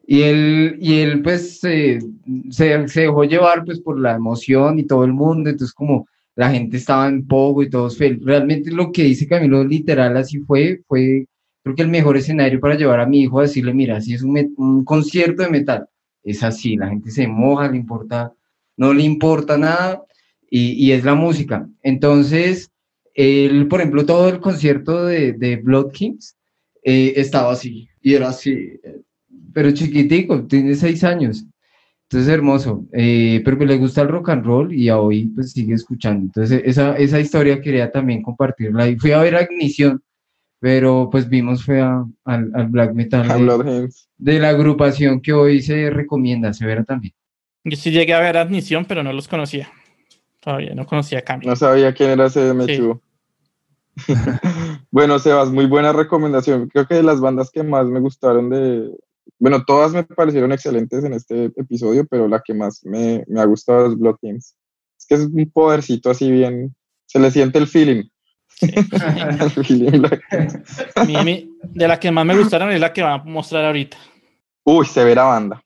[0.07, 1.99] Y él, y él pues se,
[2.51, 6.07] se, dejó llevar pues por la emoción y todo el mundo, entonces como
[6.37, 8.25] la gente estaba en poco y todos felices.
[8.25, 11.27] Realmente lo que dice Camilo literal así fue, fue
[11.65, 14.23] creo que el mejor escenario para llevar a mi hijo a decirle, mira, si es
[14.23, 15.89] un, concierto de metal,
[16.23, 18.33] es así, la gente se moja, le importa,
[18.77, 20.03] no le importa nada
[20.51, 21.69] y, es la música.
[21.83, 22.71] Entonces,
[23.15, 26.37] él, por ejemplo, todo el concierto de, de Blood Kings
[26.83, 28.79] eh, estaba así y era así,
[29.55, 31.47] pero chiquitico, tiene seis años.
[32.11, 32.87] Entonces, hermoso.
[32.93, 36.27] Eh, pero que le gusta el rock and roll y hoy pues sigue escuchando.
[36.27, 38.89] Entonces, esa, esa historia quería también compartirla.
[38.89, 40.03] Y fui a ver a Ignición,
[40.65, 45.91] pero pues vimos fue al, al, black metal de, de, la agrupación que hoy se
[45.91, 47.13] recomienda, se verá también.
[47.65, 49.71] Yo sí llegué a ver a Ignición, pero no los conocía.
[50.41, 51.45] Todavía no conocía a Cami.
[51.45, 52.99] No sabía quién era ese Mechu.
[54.91, 56.67] bueno, Sebas, muy buena recomendación.
[56.71, 58.91] Creo que de las bandas que más me gustaron de,
[59.39, 63.45] bueno, todas me parecieron excelentes en este episodio, pero la que más me, me ha
[63.45, 64.57] gustado es Blood Kings.
[64.99, 68.05] Es que es un podercito así bien, se le siente el feeling.
[71.75, 73.97] de la que más me gustaron es la que va a mostrar ahorita.
[74.65, 75.63] Uy, severa banda.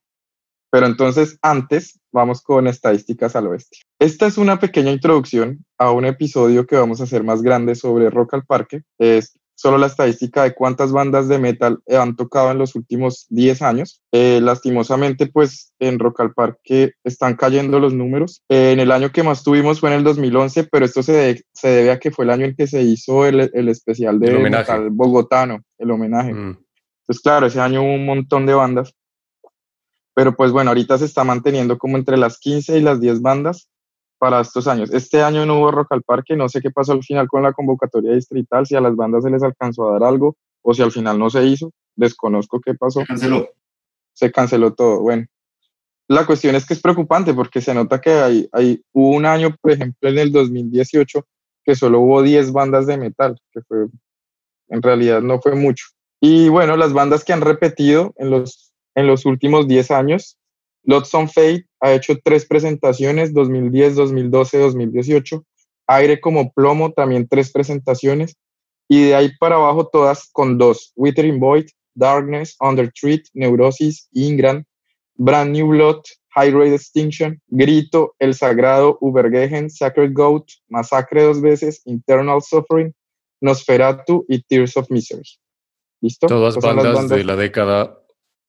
[0.71, 3.79] Pero entonces, antes, vamos con estadísticas al oeste.
[3.99, 8.11] Esta es una pequeña introducción a un episodio que vamos a hacer más grande sobre
[8.11, 8.83] Rock al Parque.
[8.99, 13.61] Es solo la estadística de cuántas bandas de metal han tocado en los últimos 10
[13.63, 14.01] años.
[14.13, 18.45] Eh, lastimosamente, pues en Rock al Parque están cayendo los números.
[18.49, 21.69] Eh, en el año que más tuvimos fue en el 2011, pero esto se, se
[21.69, 24.91] debe a que fue el año en que se hizo el, el especial de metal
[24.91, 26.33] bogotano, el homenaje.
[26.33, 26.57] Mm.
[27.01, 28.95] Entonces, claro, ese año hubo un montón de bandas.
[30.15, 33.69] Pero pues bueno, ahorita se está manteniendo como entre las 15 y las 10 bandas
[34.19, 34.93] para estos años.
[34.93, 37.53] Este año no hubo Rock al Parque, no sé qué pasó al final con la
[37.53, 40.93] convocatoria distrital, si a las bandas se les alcanzó a dar algo o si al
[40.93, 43.01] final no se hizo, desconozco qué pasó.
[43.01, 43.49] Se canceló.
[44.12, 45.27] Se canceló todo, bueno.
[46.09, 49.55] La cuestión es que es preocupante porque se nota que hay, hay hubo un año,
[49.61, 51.25] por ejemplo, en el 2018,
[51.64, 53.87] que solo hubo 10 bandas de metal, que fue,
[54.69, 55.85] en realidad no fue mucho.
[56.21, 60.38] Y bueno, las bandas que han repetido en los, en los últimos 10 años
[60.89, 65.45] Lots on Fate ha hecho tres presentaciones, 2010, 2012, 2018.
[65.86, 68.36] Aire como plomo, también tres presentaciones.
[68.89, 70.95] Y de ahí para abajo todas con dos.
[70.97, 74.64] Withering Void, Darkness, Under Treat, Neurosis, Ingram,
[75.16, 81.82] Brand New Blood, High Rate Extinction, Grito, El Sagrado, Ubergehen, Sacred Goat, Masacre dos veces,
[81.84, 82.95] Internal Suffering,
[83.43, 85.28] Nosferatu y Tears of Misery.
[86.01, 86.28] ¿Listo?
[86.28, 88.03] Todas bandas de la década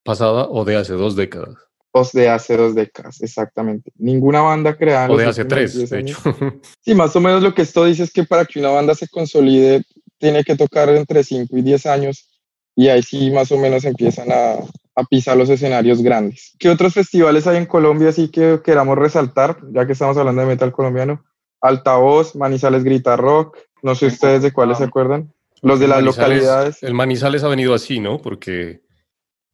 [0.06, 1.69] pasada o de hace dos décadas
[2.14, 3.92] de hace dos décadas, exactamente.
[3.98, 5.12] Ninguna banda creada.
[5.12, 6.18] o de hace tres, de hecho.
[6.82, 9.08] Sí, más o menos lo que esto dice es que para que una banda se
[9.08, 9.84] consolide,
[10.18, 12.30] tiene que tocar entre 5 y 10 años
[12.76, 14.54] y ahí sí más o menos empiezan a,
[14.96, 16.54] a, pisar los escenarios grandes.
[16.60, 20.48] ¿Qué otros festivales hay en Colombia así que queramos resaltar, ya que estamos hablando de
[20.48, 21.24] metal colombiano?
[21.62, 25.34] Altavoz, Manizales Grita Rock, no sé ustedes de cuáles se acuerdan.
[25.62, 26.82] Los de las localidades.
[26.84, 28.22] El Manizales ha venido así, ¿no?
[28.22, 28.82] Porque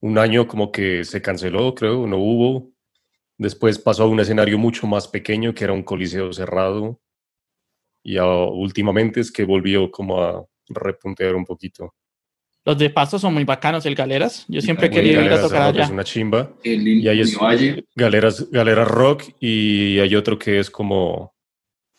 [0.02, 2.72] un año como que se canceló, creo, no hubo.
[3.38, 7.00] Después pasó a un escenario mucho más pequeño, que era un coliseo cerrado.
[8.04, 11.94] Y últimamente es que volvió como a repuntear un poquito.
[12.64, 14.46] Los de Pasto son muy bacanos, el Galeras.
[14.48, 15.84] Yo siempre querido ir a tocar allá.
[15.84, 16.52] Es una chimba.
[16.64, 17.38] El y ahí es
[17.96, 21.36] Galeras, Galeras Rock y hay otro que es como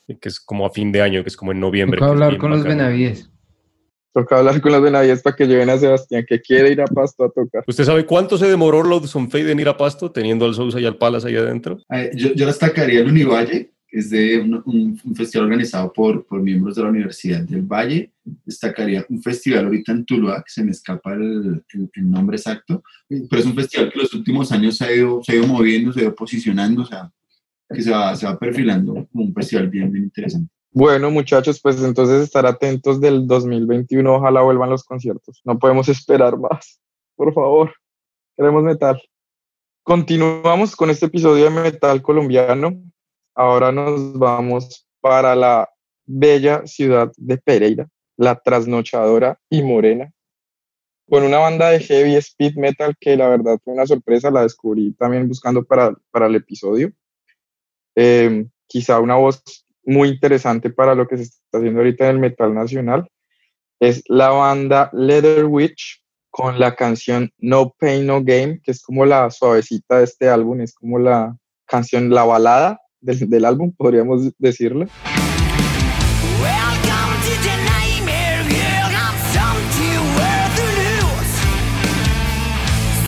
[0.08, 1.98] que es como a fin de año, que es como en noviembre.
[1.98, 3.30] Toca hablar con los Benavides.
[4.16, 7.24] Toca hablar con los Benavides para que lleven a Sebastián, que quiere ir a Pasto
[7.24, 7.62] a tocar.
[7.66, 10.86] ¿Usted sabe cuánto se demoró los Fade en ir a Pasto, teniendo al Sousa y
[10.86, 11.76] al Palas ahí adentro?
[12.14, 16.84] yo, yo destacaría el Univalle, que es de un, festival organizado por, por, miembros de
[16.84, 18.10] la Universidad del Valle.
[18.24, 23.40] Destacaría un festival ahorita en Tuluá, que se me escapa el, el, nombre exacto, pero
[23.42, 26.00] es un festival que los últimos años se ha ido, se ha ido moviendo, se
[26.00, 27.12] ha ido posicionando, o sea,
[27.68, 30.55] que se va, se va perfilando como un festival bien, bien interesante.
[30.76, 34.16] Bueno, muchachos, pues entonces estar atentos del 2021.
[34.16, 35.40] Ojalá vuelvan los conciertos.
[35.42, 36.82] No podemos esperar más.
[37.14, 37.72] Por favor,
[38.36, 39.02] queremos metal.
[39.82, 42.78] Continuamos con este episodio de Metal Colombiano.
[43.34, 45.66] Ahora nos vamos para la
[46.04, 50.12] bella ciudad de Pereira, la trasnochadora y morena,
[51.08, 54.92] con una banda de heavy speed metal que la verdad fue una sorpresa, la descubrí
[54.92, 56.92] también buscando para, para el episodio.
[57.94, 59.42] Eh, quizá una voz
[59.86, 63.08] muy interesante para lo que se está haciendo ahorita en el metal nacional
[63.80, 69.06] es la banda Leather Witch con la canción No Pain No Game, que es como
[69.06, 74.32] la suavecita de este álbum, es como la canción, la balada del, del álbum, podríamos
[74.38, 74.86] decirlo.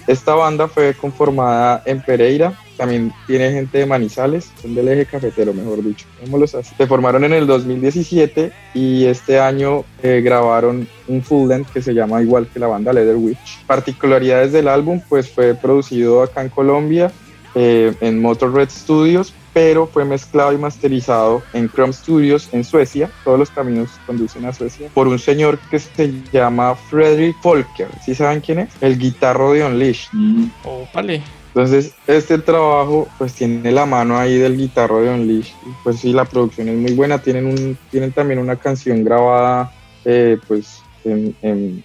[0.06, 5.52] Esta banda fue conformada en Pereira también tiene gente de Manizales, son del eje cafetero,
[5.52, 6.06] mejor dicho.
[6.76, 11.92] Se formaron en el 2017 y este año eh, grabaron un full length que se
[11.92, 13.64] llama igual que la banda Leather Witch.
[13.66, 17.10] Particularidades del álbum, pues fue producido acá en Colombia,
[17.54, 23.10] eh, en Motor Red Studios, pero fue mezclado y masterizado en Chrome Studios en Suecia,
[23.24, 28.14] todos los caminos conducen a Suecia, por un señor que se llama Frederick Folker, ¿sí
[28.14, 28.68] saben quién es?
[28.80, 30.10] El guitarro de Unleashed.
[30.12, 30.50] Mm.
[30.64, 31.22] Oh, vale.
[31.49, 36.24] Entonces, este trabajo pues tiene la mano ahí del guitarro de Unleashed, pues sí, la
[36.24, 39.72] producción es muy buena, tienen, tienen también una canción grabada,
[40.05, 41.82] eh, pues, en,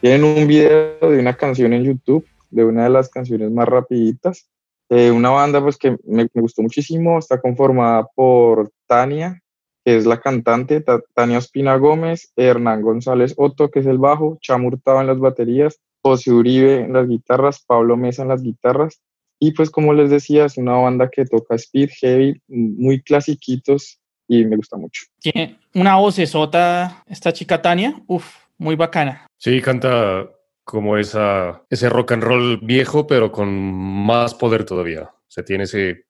[0.00, 4.48] tienen un video de una canción en YouTube, de una de las canciones más rapiditas,
[4.90, 9.40] eh, una banda pues que me, gustó muchísimo, está conformada por Tania,
[9.84, 10.84] que es la cantante,
[11.14, 16.32] Tania Ospina Gómez, Hernán González Otto, que es el bajo, Chamurtado en las baterías, José
[16.32, 19.00] Uribe en las guitarras, Pablo Mesa en las guitarras,
[19.40, 24.44] y pues como les decía, es una banda que toca speed, heavy, muy clasiquitos y
[24.44, 25.04] me gusta mucho.
[25.18, 28.26] Tiene una voz esota esta chica Tania, uff,
[28.58, 29.26] muy bacana.
[29.38, 30.30] Sí, canta
[30.62, 35.04] como esa, ese rock and roll viejo, pero con más poder todavía.
[35.04, 36.04] O sea, tiene ese,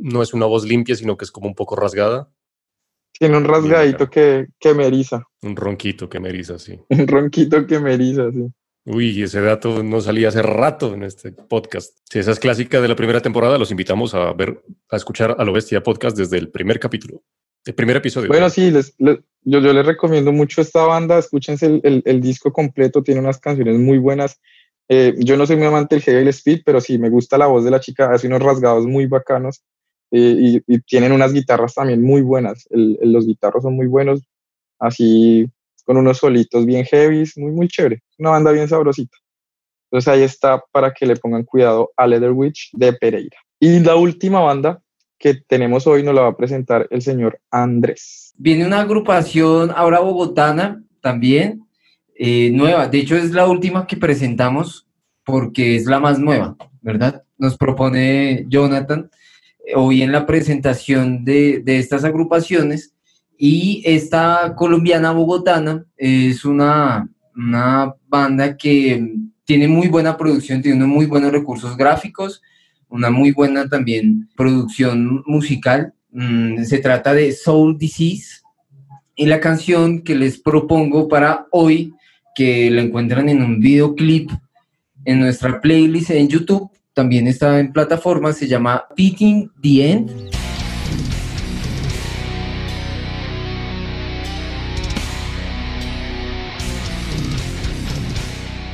[0.00, 2.28] no es una voz limpia, sino que es como un poco rasgada.
[3.12, 5.24] Tiene un rasgadito que, que me eriza.
[5.42, 6.78] Un ronquito que me eriza, sí.
[6.90, 8.52] un ronquito que me eriza, sí.
[8.90, 11.98] Uy, ese dato no salía hace rato en este podcast.
[12.10, 15.44] Si esa es clásica de la primera temporada, los invitamos a ver, a escuchar a
[15.44, 17.22] lo bestia podcast desde el primer capítulo.
[17.66, 18.28] El primer episodio.
[18.28, 21.18] Bueno, sí, les, yo, yo, les recomiendo mucho esta banda.
[21.18, 24.40] Escúchense el, el, disco completo, tiene unas canciones muy buenas.
[24.88, 27.64] Eh, yo no soy muy amante del heavy speed, pero sí me gusta la voz
[27.64, 29.62] de la chica, hace unos rasgados muy bacanos
[30.12, 32.66] eh, y, tienen unas guitarras también muy buenas.
[32.70, 34.22] los guitarros son muy buenos,
[34.78, 35.46] así
[35.88, 38.02] con unos solitos bien heavy, muy, muy chévere.
[38.18, 39.16] Una banda bien sabrosita.
[39.86, 43.38] Entonces ahí está para que le pongan cuidado a Leather Witch de Pereira.
[43.58, 44.82] Y la última banda
[45.18, 48.34] que tenemos hoy nos la va a presentar el señor Andrés.
[48.36, 51.64] Viene una agrupación ahora bogotana también,
[52.18, 52.86] eh, nueva.
[52.86, 54.86] De hecho, es la última que presentamos
[55.24, 57.24] porque es la más nueva, ¿verdad?
[57.38, 59.10] Nos propone Jonathan
[59.64, 62.94] eh, hoy en la presentación de, de estas agrupaciones.
[63.38, 69.14] Y esta colombiana bogotana es una, una banda que
[69.44, 72.42] tiene muy buena producción, tiene muy buenos recursos gráficos,
[72.88, 75.94] una muy buena también producción musical.
[76.10, 78.40] Mm, se trata de Soul Disease
[79.14, 81.94] y la canción que les propongo para hoy,
[82.34, 84.30] que la encuentran en un videoclip
[85.04, 90.47] en nuestra playlist en YouTube, también está en plataforma, se llama Beating the End.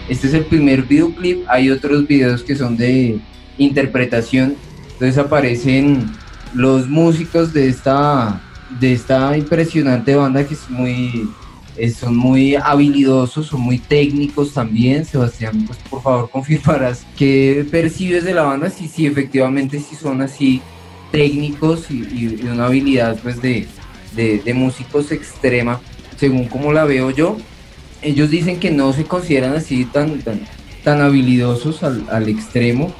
[0.09, 3.19] Este es el primer videoclip, hay otros videos que son de
[3.59, 4.57] interpretación.
[4.93, 6.13] Entonces aparecen
[6.55, 8.41] los músicos de esta,
[8.79, 11.29] de esta impresionante banda que es muy,
[11.77, 15.05] eh, son muy habilidosos, son muy técnicos también.
[15.05, 20.21] Sebastián, pues por favor confirmarás qué percibes de la banda, si, si efectivamente si son
[20.21, 20.61] así
[21.11, 23.69] técnicos y, una habilidad pues de,
[24.15, 25.81] de, músicos extrema,
[26.17, 27.37] según como la veo yo.
[28.05, 30.41] Ellos dicen que no se consideran así tan, tan,
[30.85, 32.95] tan habilidosos al, al extremo,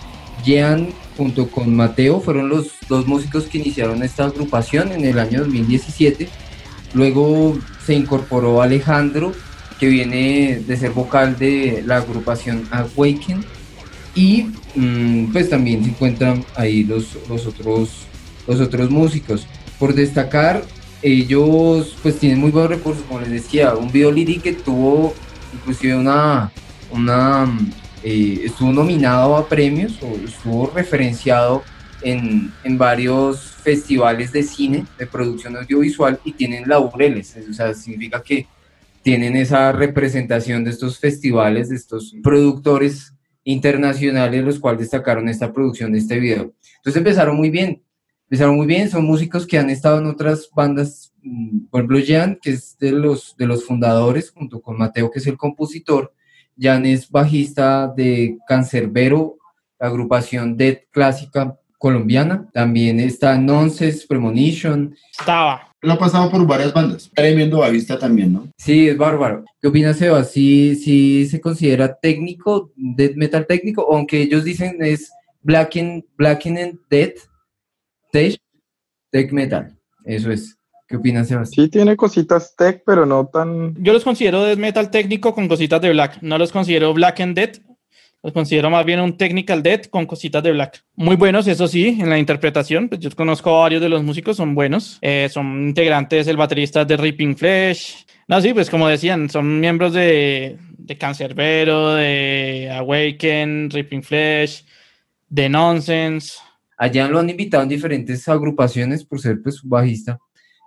[0.45, 5.41] Jean junto con Mateo fueron los dos músicos que iniciaron esta agrupación en el año
[5.41, 6.29] 2017.
[6.93, 9.33] Luego se incorporó Alejandro,
[9.79, 13.45] que viene de ser vocal de la agrupación Awaken.
[14.15, 17.91] Y mm, pues también se encuentran ahí los, los, otros,
[18.47, 19.47] los otros músicos.
[19.79, 20.65] Por destacar,
[21.05, 24.11] ellos pues tienen muy buenos recursos, como les decía, un video
[24.43, 25.13] que tuvo
[25.53, 26.51] inclusive una,
[26.91, 27.47] una
[28.03, 31.63] eh, estuvo nominado a premios o estuvo referenciado
[32.01, 38.23] en, en, varios festivales de cine, de producción audiovisual y tienen laureles, o sea, significa
[38.23, 38.47] que
[39.03, 43.13] tienen esa representación de estos festivales, de estos productores
[43.45, 46.55] internacionales, los cuales destacaron esta producción de este video.
[46.77, 47.83] Entonces empezaron muy bien,
[48.25, 52.39] empezaron muy bien, son músicos que han estado en otras bandas, mm, por ejemplo, Jean,
[52.41, 56.13] que es de los, de los fundadores, junto con Mateo, que es el compositor,
[56.59, 59.39] Jan es bajista de Cancerbero,
[59.79, 62.49] la agrupación Dead clásica colombiana.
[62.53, 64.95] También está Nonsense, Premonition.
[65.19, 65.69] Estaba.
[65.83, 67.11] Lo ha pasado por varias bandas.
[67.15, 68.49] Tremendo bajista también, ¿no?
[68.57, 69.45] Sí, es bárbaro.
[69.61, 70.25] ¿Qué opinas, Seba?
[70.25, 73.87] ¿Sí, sí se considera técnico, death metal técnico?
[73.93, 76.79] Aunque ellos dicen es Black and, Black and
[78.15, 79.77] Death Metal.
[80.05, 80.57] Eso es.
[80.87, 81.67] ¿Qué opinas, Sebastián?
[81.67, 83.75] Sí, tiene cositas tech, pero no tan.
[83.83, 86.19] Yo los considero death metal técnico con cositas de black.
[86.21, 87.57] No los considero black and dead.
[88.23, 90.83] Los considero más bien un technical death con cositas de black.
[90.95, 92.89] Muy buenos, eso sí, en la interpretación.
[92.89, 94.99] Pues yo conozco a varios de los músicos, son buenos.
[95.03, 98.07] Eh, son integrantes, el baterista de Ripping Flesh.
[98.29, 104.65] No, sí, pues como decían, son miembros de, de Cancerbero, de Awaken, Ripping Flesh,
[105.29, 106.39] de Nonsense.
[106.77, 110.19] Allá lo han invitado en diferentes agrupaciones por ser pues bajista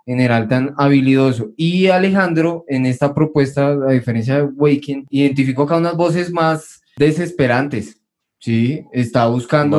[0.08, 1.52] general tan habilidoso.
[1.54, 8.00] Y Alejandro, en esta propuesta, a diferencia de Waking, identificó acá unas voces más desesperantes.
[8.38, 9.76] Sí, está buscando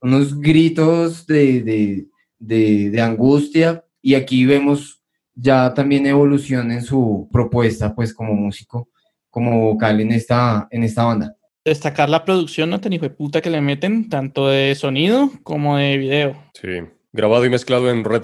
[0.00, 2.08] unos gritos de,
[2.40, 3.84] de, angustia.
[4.02, 5.00] Y aquí vemos
[5.32, 8.88] ya también evolución en su propuesta, pues como músico,
[9.30, 11.35] como vocal en esta, en esta banda.
[11.66, 15.76] Destacar la producción, no tan hijo de puta que le meten, tanto de sonido como
[15.76, 16.36] de video.
[16.54, 16.68] Sí.
[17.12, 18.22] Grabado y mezclado en Red,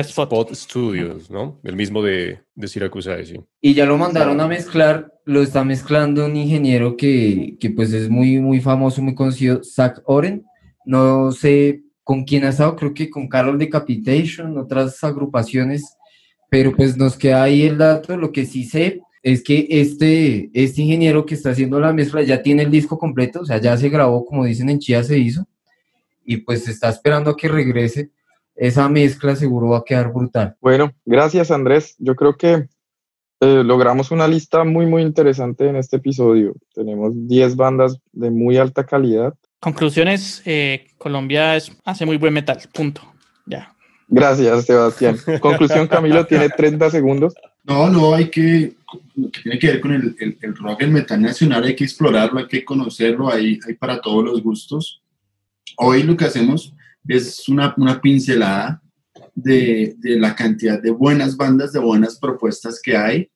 [0.00, 1.58] Spot, Studios, ¿no?
[1.64, 3.40] El mismo de, de Syracuse, sí.
[3.62, 8.10] Y ya lo mandaron a mezclar, lo está mezclando un ingeniero que, que pues es
[8.10, 10.44] muy, muy famoso, muy conocido, Zach Oren.
[10.84, 15.96] No sé con quién ha estado, creo que con Carol Decapitation, otras agrupaciones,
[16.50, 18.18] pero pues nos queda ahí el dato.
[18.18, 22.40] Lo que sí sé es que este, este ingeniero que está haciendo la mezcla ya
[22.40, 25.44] tiene el disco completo, o sea, ya se grabó, como dicen en Chía se hizo,
[26.24, 28.10] y pues está esperando a que regrese
[28.54, 30.54] esa mezcla seguro va a quedar brutal.
[30.60, 31.96] Bueno, gracias Andrés.
[31.98, 32.68] Yo creo que
[33.40, 36.54] eh, logramos una lista muy, muy interesante en este episodio.
[36.72, 39.34] Tenemos 10 bandas de muy alta calidad.
[39.58, 43.02] Conclusiones, eh, Colombia hace muy buen metal, punto.
[43.44, 43.74] Ya.
[44.06, 45.16] Gracias, Sebastián.
[45.40, 47.34] Conclusión, Camilo, tiene 30 segundos.
[47.66, 48.76] No, no, hay que,
[49.16, 52.38] lo que tiene que ver con el, el, rock, el metal nacional, hay que explorarlo,
[52.38, 55.02] hay que conocerlo, hay, hay para todos los gustos.
[55.76, 56.72] Hoy lo que hacemos
[57.08, 58.80] es una, una pincelada
[59.34, 63.28] de, de, la cantidad de buenas bandas, de buenas propuestas que hay.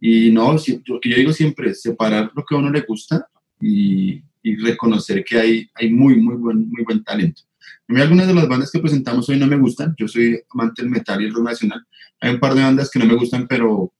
[0.00, 0.52] Y no,
[0.86, 3.26] lo que yo digo siempre es separar lo que a uno le gusta
[3.60, 7.42] y, y reconocer que hay, hay muy, muy buen, muy buen talento.
[7.88, 9.94] A mí algunas de las bandas que presentamos hoy no me gustan.
[9.98, 11.84] Yo soy amante del metal y el rock nacional.
[12.24, 13.92] Hay un par de bandas que no me gustan, pero,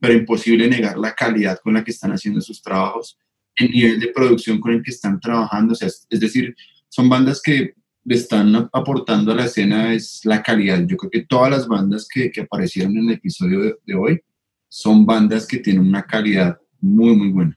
[0.00, 3.16] pero imposible negar la calidad con la que están haciendo sus trabajos,
[3.54, 5.74] el nivel de producción con el que están trabajando.
[5.74, 6.56] O sea, es decir,
[6.88, 10.84] son bandas que le están aportando a la escena es la calidad.
[10.86, 14.20] Yo creo que todas las bandas que, que aparecieron en el episodio de, hoy
[14.68, 17.56] son bandas que tienen una calidad muy, muy buena.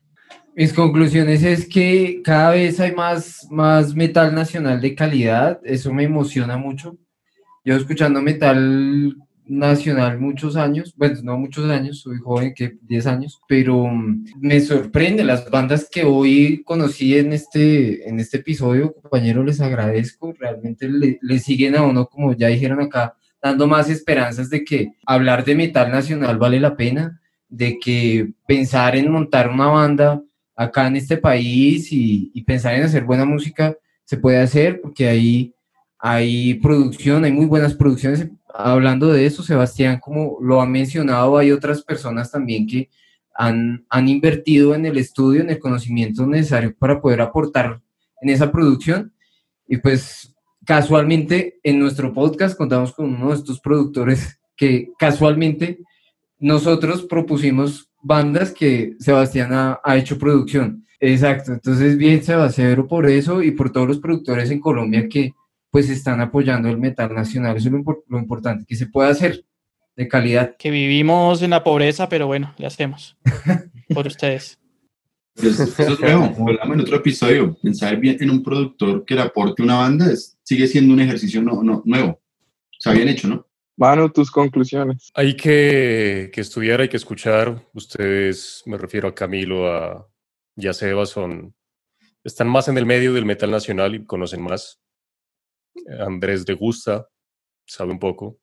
[0.55, 6.03] Mis conclusiones es que cada vez hay más, más metal nacional de calidad, eso me
[6.03, 6.95] emociona mucho.
[7.65, 9.15] Yo escuchando metal
[9.45, 14.59] nacional muchos años, bueno, no muchos años, soy joven, que 10 años, pero mm, me
[14.61, 20.87] sorprende las bandas que hoy conocí en este, en este episodio, compañero, les agradezco, realmente
[20.87, 25.43] le, le siguen a uno, como ya dijeron acá, dando más esperanzas de que hablar
[25.43, 27.19] de metal nacional vale la pena,
[27.49, 30.21] de que pensar en montar una banda
[30.55, 35.07] acá en este país y, y pensar en hacer buena música se puede hacer porque
[35.07, 35.53] ahí
[35.97, 41.51] hay producción, hay muy buenas producciones hablando de eso, Sebastián, como lo ha mencionado, hay
[41.51, 42.89] otras personas también que
[43.33, 47.81] han, han invertido en el estudio, en el conocimiento necesario para poder aportar
[48.21, 49.13] en esa producción.
[49.67, 55.79] Y pues casualmente en nuestro podcast contamos con uno de estos productores que casualmente
[56.39, 60.85] nosotros propusimos bandas que Sebastián ha, ha hecho producción.
[60.99, 65.33] Exacto, entonces bien Sebastián por eso y por todos los productores en Colombia que
[65.71, 67.57] pues están apoyando el metal nacional.
[67.57, 67.73] Eso es
[68.07, 69.45] lo, importante, que se pueda hacer
[69.95, 70.55] de calidad.
[70.57, 73.17] Que vivimos en la pobreza, pero bueno, le hacemos
[73.93, 74.59] por ustedes.
[75.35, 77.57] Eso, es nuevo, hablamos en otro episodio.
[77.63, 80.07] Pensar bien en un productor que le aporte una banda
[80.43, 82.09] sigue siendo un ejercicio no, no, nuevo.
[82.11, 83.47] O sea, bien hecho, ¿no?
[83.77, 85.09] Manu, tus conclusiones.
[85.15, 87.65] Hay que, que, estudiar, hay que escuchar.
[87.73, 90.07] Ustedes, me refiero a Camilo, a
[90.55, 91.55] Yaseba, son,
[92.23, 94.81] están más en el medio del metal nacional y conocen más.
[95.99, 97.07] Andrés de gusta,
[97.65, 98.39] sabe un poco.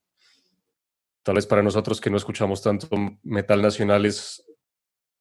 [1.22, 2.88] Tal vez para nosotros que no escuchamos tanto
[3.22, 4.44] metal nacional es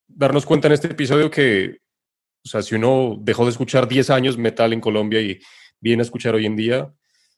[0.07, 1.79] darnos cuenta en este episodio que,
[2.45, 5.39] o sea, si uno dejó de escuchar 10 años metal en Colombia y
[5.79, 6.93] viene a escuchar hoy en día,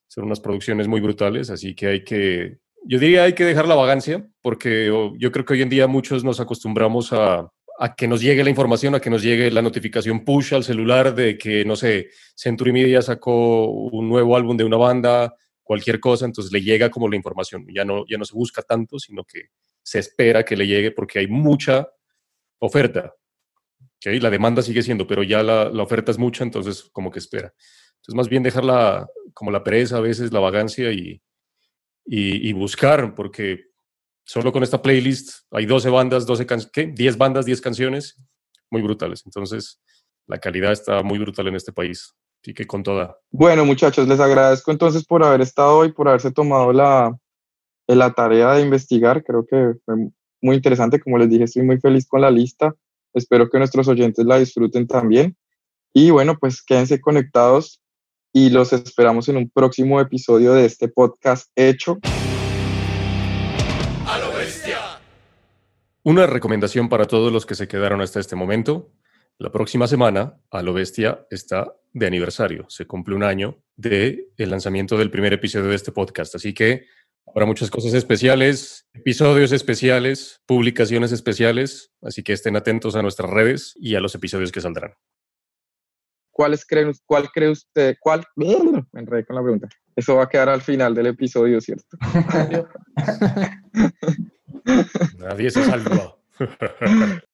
[0.08, 3.76] son unas producciones muy brutales, así que hay que, yo diría hay que dejar la
[3.76, 8.20] vagancia, porque yo creo que hoy en día muchos nos acostumbramos a, a que nos
[8.20, 11.78] llegue la información, a que nos llegue la notificación push al celular de que, no
[11.78, 15.34] sé, Century Media sacó un nuevo álbum de una banda,
[15.64, 17.66] cualquier cosa, entonces le llega como la información.
[17.74, 19.44] Ya no, ya no se busca tanto, sino que
[19.82, 21.88] se espera que le llegue porque hay mucha
[22.60, 23.16] oferta.
[23.96, 24.20] ¿okay?
[24.20, 27.54] La demanda sigue siendo, pero ya la, la, oferta es mucha, entonces como que espera.
[27.96, 31.22] Entonces más bien dejarla como la pereza a veces, la vagancia y,
[32.06, 33.69] y, y buscar, porque
[34.30, 36.86] solo con esta playlist hay 12 bandas, 12 ¿qué?
[36.86, 38.16] 10 bandas, 10 canciones,
[38.70, 39.24] muy brutales.
[39.26, 39.82] Entonces,
[40.28, 42.14] la calidad está muy brutal en este país.
[42.44, 43.18] Así que con toda.
[43.32, 47.18] Bueno, muchachos, les agradezco entonces por haber estado hoy, por haberse tomado la,
[47.88, 49.24] la tarea de investigar.
[49.24, 49.96] Creo que fue
[50.44, 51.00] muy interesante.
[51.00, 52.76] Como les dije, estoy muy feliz con la lista.
[53.16, 55.36] Espero que nuestros oyentes la disfruten también.
[55.92, 57.82] Y bueno, pues quédense conectados
[58.32, 61.98] y los esperamos en un próximo episodio de este podcast hecho.
[66.10, 68.92] Una recomendación para todos los que se quedaron hasta este momento.
[69.38, 72.66] La próxima semana, A lo bestia está de aniversario.
[72.68, 76.34] Se cumple un año de el lanzamiento del primer episodio de este podcast.
[76.34, 76.88] Así que
[77.28, 81.92] habrá muchas cosas especiales, episodios especiales, publicaciones especiales.
[82.02, 84.96] Así que estén atentos a nuestras redes y a los episodios que saldrán.
[86.32, 87.98] ¿Cuáles creen, ¿Cuál cree usted?
[88.00, 88.26] ¿Cuál?
[88.36, 89.70] Me enredé con la pregunta.
[89.96, 92.00] Eso va a quedar al final del episodio, ¿cierto?
[95.18, 96.16] Nadie se salva.